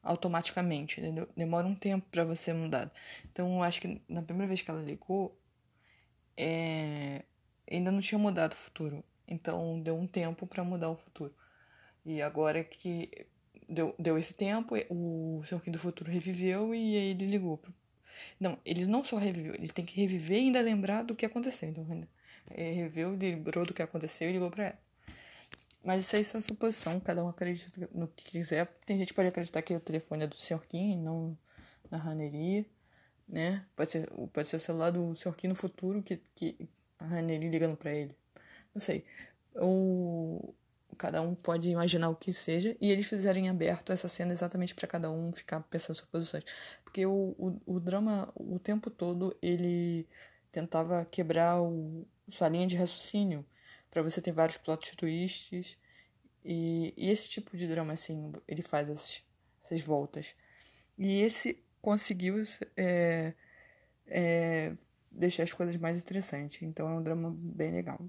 automaticamente, 0.04 1.00
entendeu? 1.00 1.28
Demora 1.36 1.66
um 1.66 1.76
tempo 1.76 2.06
para 2.12 2.24
você 2.24 2.54
mudar. 2.54 2.92
Então 3.32 3.56
eu 3.56 3.64
acho 3.64 3.82
que 3.82 4.02
na 4.08 4.22
primeira 4.22 4.48
vez 4.48 4.62
que 4.62 4.70
ela 4.70 4.82
ligou, 4.82 5.36
é, 6.38 7.24
ainda 7.70 7.92
não 7.92 8.02
tinha 8.02 8.20
mudado 8.20 8.54
o 8.54 8.58
futuro. 8.58 9.04
Então 9.32 9.80
deu 9.82 9.98
um 9.98 10.06
tempo 10.06 10.46
para 10.46 10.64
mudar 10.64 10.90
o 10.90 10.96
futuro. 10.96 11.34
E 12.06 12.22
agora 12.22 12.64
que 12.64 13.10
deu, 13.68 13.96
deu 13.98 14.18
esse 14.18 14.34
tempo, 14.34 14.76
o 14.90 15.42
seu 15.46 15.60
do 15.60 15.80
futuro 15.80 16.12
reviveu 16.12 16.76
e 16.76 16.98
aí 16.98 17.12
ele 17.12 17.28
ligou. 17.28 17.58
Pro... 17.58 17.74
Não, 18.40 18.60
ele 18.66 18.86
não 18.86 19.04
só 19.06 19.18
reviveu, 19.18 19.56
ele 19.56 19.70
tem 19.70 19.86
que 19.86 19.96
reviver 19.96 20.38
e 20.38 20.46
ainda 20.48 20.62
lembrar 20.62 21.04
do 21.04 21.16
que 21.16 21.26
aconteceu. 21.26 21.70
Então, 21.70 21.86
é, 22.50 22.72
reviveu, 22.74 23.16
lembrou 23.16 23.66
do 23.66 23.74
que 23.74 23.82
aconteceu 23.82 24.30
e 24.30 24.34
ligou 24.34 24.52
para 24.52 24.66
ela. 24.66 24.80
Mas 25.84 26.04
isso 26.04 26.16
aí 26.16 26.22
é 26.22 26.42
suposição, 26.42 27.00
cada 27.00 27.24
um 27.24 27.30
acredita 27.30 27.90
no 27.94 28.08
que 28.10 28.26
quiser. 28.26 28.68
Tem 28.86 28.98
gente 28.98 29.08
que 29.08 29.14
pode 29.14 29.30
acreditar 29.30 29.62
que 29.62 29.74
o 29.74 29.80
telefone 29.80 30.26
é 30.26 30.28
do 30.28 30.36
Sr. 30.36 30.62
Kim, 30.68 30.98
não 30.98 31.38
na 31.90 31.98
raneria, 31.98 32.66
né? 33.28 33.66
Pode 33.76 33.92
ser, 33.92 34.10
pode 34.32 34.48
ser 34.48 34.58
o 34.58 34.60
celular 34.60 34.92
do 34.92 35.16
Sr. 35.16 35.36
Kim 35.36 35.48
no 35.48 35.56
futuro 35.56 36.04
que, 36.04 36.18
que 36.36 36.70
a 37.00 37.06
raneria 37.06 37.50
ligando 37.50 37.76
para 37.78 37.94
ele. 37.96 38.16
Não 38.74 38.82
sei. 38.82 39.06
Ou 39.56 40.56
cada 40.98 41.22
um 41.22 41.34
pode 41.34 41.68
imaginar 41.70 42.10
o 42.10 42.16
que 42.16 42.32
seja 42.32 42.78
e 42.80 42.92
eles 42.92 43.08
fizerem 43.08 43.50
aberto 43.50 43.92
essa 43.92 44.08
cena 44.08 44.32
exatamente 44.32 44.76
para 44.76 44.88
cada 44.88 45.10
um 45.10 45.34
ficar 45.34 45.60
pensando 45.62 45.96
suas 45.96 46.08
posições. 46.08 46.44
Porque 46.84 47.06
o, 47.06 47.36
o, 47.38 47.60
o 47.66 47.80
drama, 47.80 48.32
o 48.36 48.60
tempo 48.60 48.90
todo, 48.90 49.36
ele 49.42 50.08
tentava 50.52 51.04
quebrar 51.06 51.60
o, 51.62 52.06
sua 52.30 52.50
linha 52.50 52.68
de 52.68 52.76
raciocínio 52.76 53.46
para 53.90 54.02
você 54.02 54.22
ter 54.22 54.32
vários 54.32 54.58
plot 54.58 54.96
twists. 54.96 55.78
E, 56.46 56.94
e, 56.98 57.10
esse 57.10 57.30
tipo 57.30 57.56
de 57.58 57.68
drama, 57.68 57.94
assim, 57.94 58.32
ele 58.48 58.62
faz 58.62 58.90
essas, 58.90 59.24
essas 59.64 59.82
voltas. 59.82 60.36
E 60.98 61.22
esse 61.22 61.64
conseguiu 61.82 62.36
é, 62.78 63.34
é, 64.08 64.74
deixar 65.12 65.44
as 65.44 65.54
coisas 65.54 65.76
mais 65.78 65.98
interessantes. 65.98 66.62
Então 66.62 66.88
é 66.90 66.94
um 66.94 67.04
drama 67.04 67.34
bem 67.36 67.72
legal. 67.72 68.00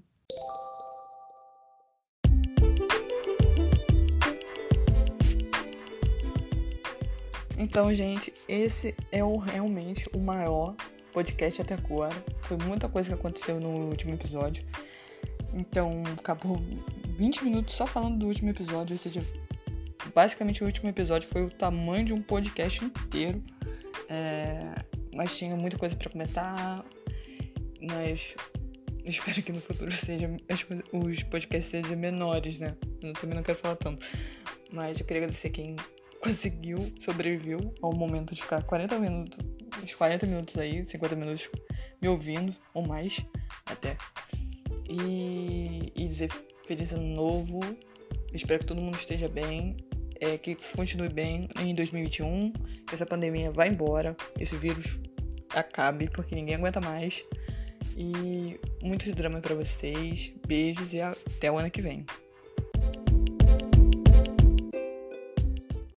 Então, 7.57 7.93
gente, 7.93 8.33
esse 8.47 8.95
é 9.11 9.23
o, 9.23 9.37
realmente 9.37 10.09
o 10.13 10.19
maior 10.19 10.75
podcast 11.11 11.61
até 11.61 11.75
agora. 11.75 12.15
Foi 12.41 12.57
muita 12.57 12.89
coisa 12.89 13.09
que 13.09 13.15
aconteceu 13.15 13.59
no 13.59 13.89
último 13.89 14.13
episódio. 14.13 14.63
Então, 15.53 16.03
acabou 16.17 16.59
20 17.15 17.43
minutos 17.43 17.75
só 17.75 17.85
falando 17.85 18.17
do 18.17 18.27
último 18.27 18.49
episódio, 18.49 18.93
ou 18.93 18.97
seja, 18.97 19.21
basicamente 20.13 20.63
o 20.63 20.65
último 20.65 20.89
episódio 20.89 21.29
foi 21.29 21.43
o 21.43 21.49
tamanho 21.49 22.05
de 22.05 22.13
um 22.13 22.21
podcast 22.21 22.83
inteiro. 22.83 23.43
É, 24.09 24.73
mas 25.13 25.37
tinha 25.37 25.55
muita 25.55 25.77
coisa 25.77 25.95
para 25.95 26.09
comentar. 26.09 26.83
Mas 27.79 28.33
espero 29.05 29.43
que 29.43 29.51
no 29.51 29.61
futuro 29.61 29.91
seja, 29.91 30.29
os 30.91 31.23
podcasts 31.23 31.69
sejam 31.69 31.95
menores, 31.97 32.59
né? 32.59 32.75
Eu 33.01 33.13
também 33.13 33.35
não 33.35 33.43
quero 33.43 33.57
falar 33.57 33.75
tanto. 33.75 34.05
Mas 34.71 34.99
eu 34.99 35.05
queria 35.05 35.21
agradecer 35.21 35.51
quem 35.51 35.75
conseguiu, 36.23 36.77
sobreviveu 36.99 37.73
ao 37.81 37.93
momento 37.93 38.33
de 38.33 38.41
ficar 38.41 38.63
40 38.63 38.97
minutos, 38.97 39.37
uns 39.83 39.93
40 39.93 40.25
minutos 40.25 40.57
aí, 40.57 40.85
50 40.85 41.15
minutos 41.15 41.49
me 42.01 42.07
ouvindo, 42.07 42.55
ou 42.73 42.87
mais, 42.87 43.19
até. 43.65 43.97
E, 44.89 45.91
e 45.95 46.07
dizer 46.07 46.31
feliz 46.65 46.93
ano 46.93 47.07
novo. 47.07 47.59
espero 48.33 48.59
que 48.59 48.65
todo 48.65 48.81
mundo 48.81 48.97
esteja 48.97 49.27
bem. 49.27 49.75
é, 50.19 50.37
que 50.37 50.55
continue 50.75 51.09
bem 51.09 51.49
em 51.59 51.75
2021, 51.75 52.53
que 52.87 52.95
essa 52.95 53.05
pandemia 53.05 53.51
vá 53.51 53.67
embora, 53.67 54.15
esse 54.39 54.55
vírus 54.55 54.97
acabe, 55.53 56.09
porque 56.09 56.33
ninguém 56.33 56.55
aguenta 56.55 56.79
mais. 56.79 57.21
E 57.97 58.57
muitos 58.81 59.13
dramas 59.13 59.41
para 59.41 59.55
vocês. 59.55 60.31
Beijos 60.47 60.93
e 60.93 61.01
até 61.01 61.51
o 61.51 61.57
ano 61.57 61.69
que 61.69 61.81
vem. 61.81 62.05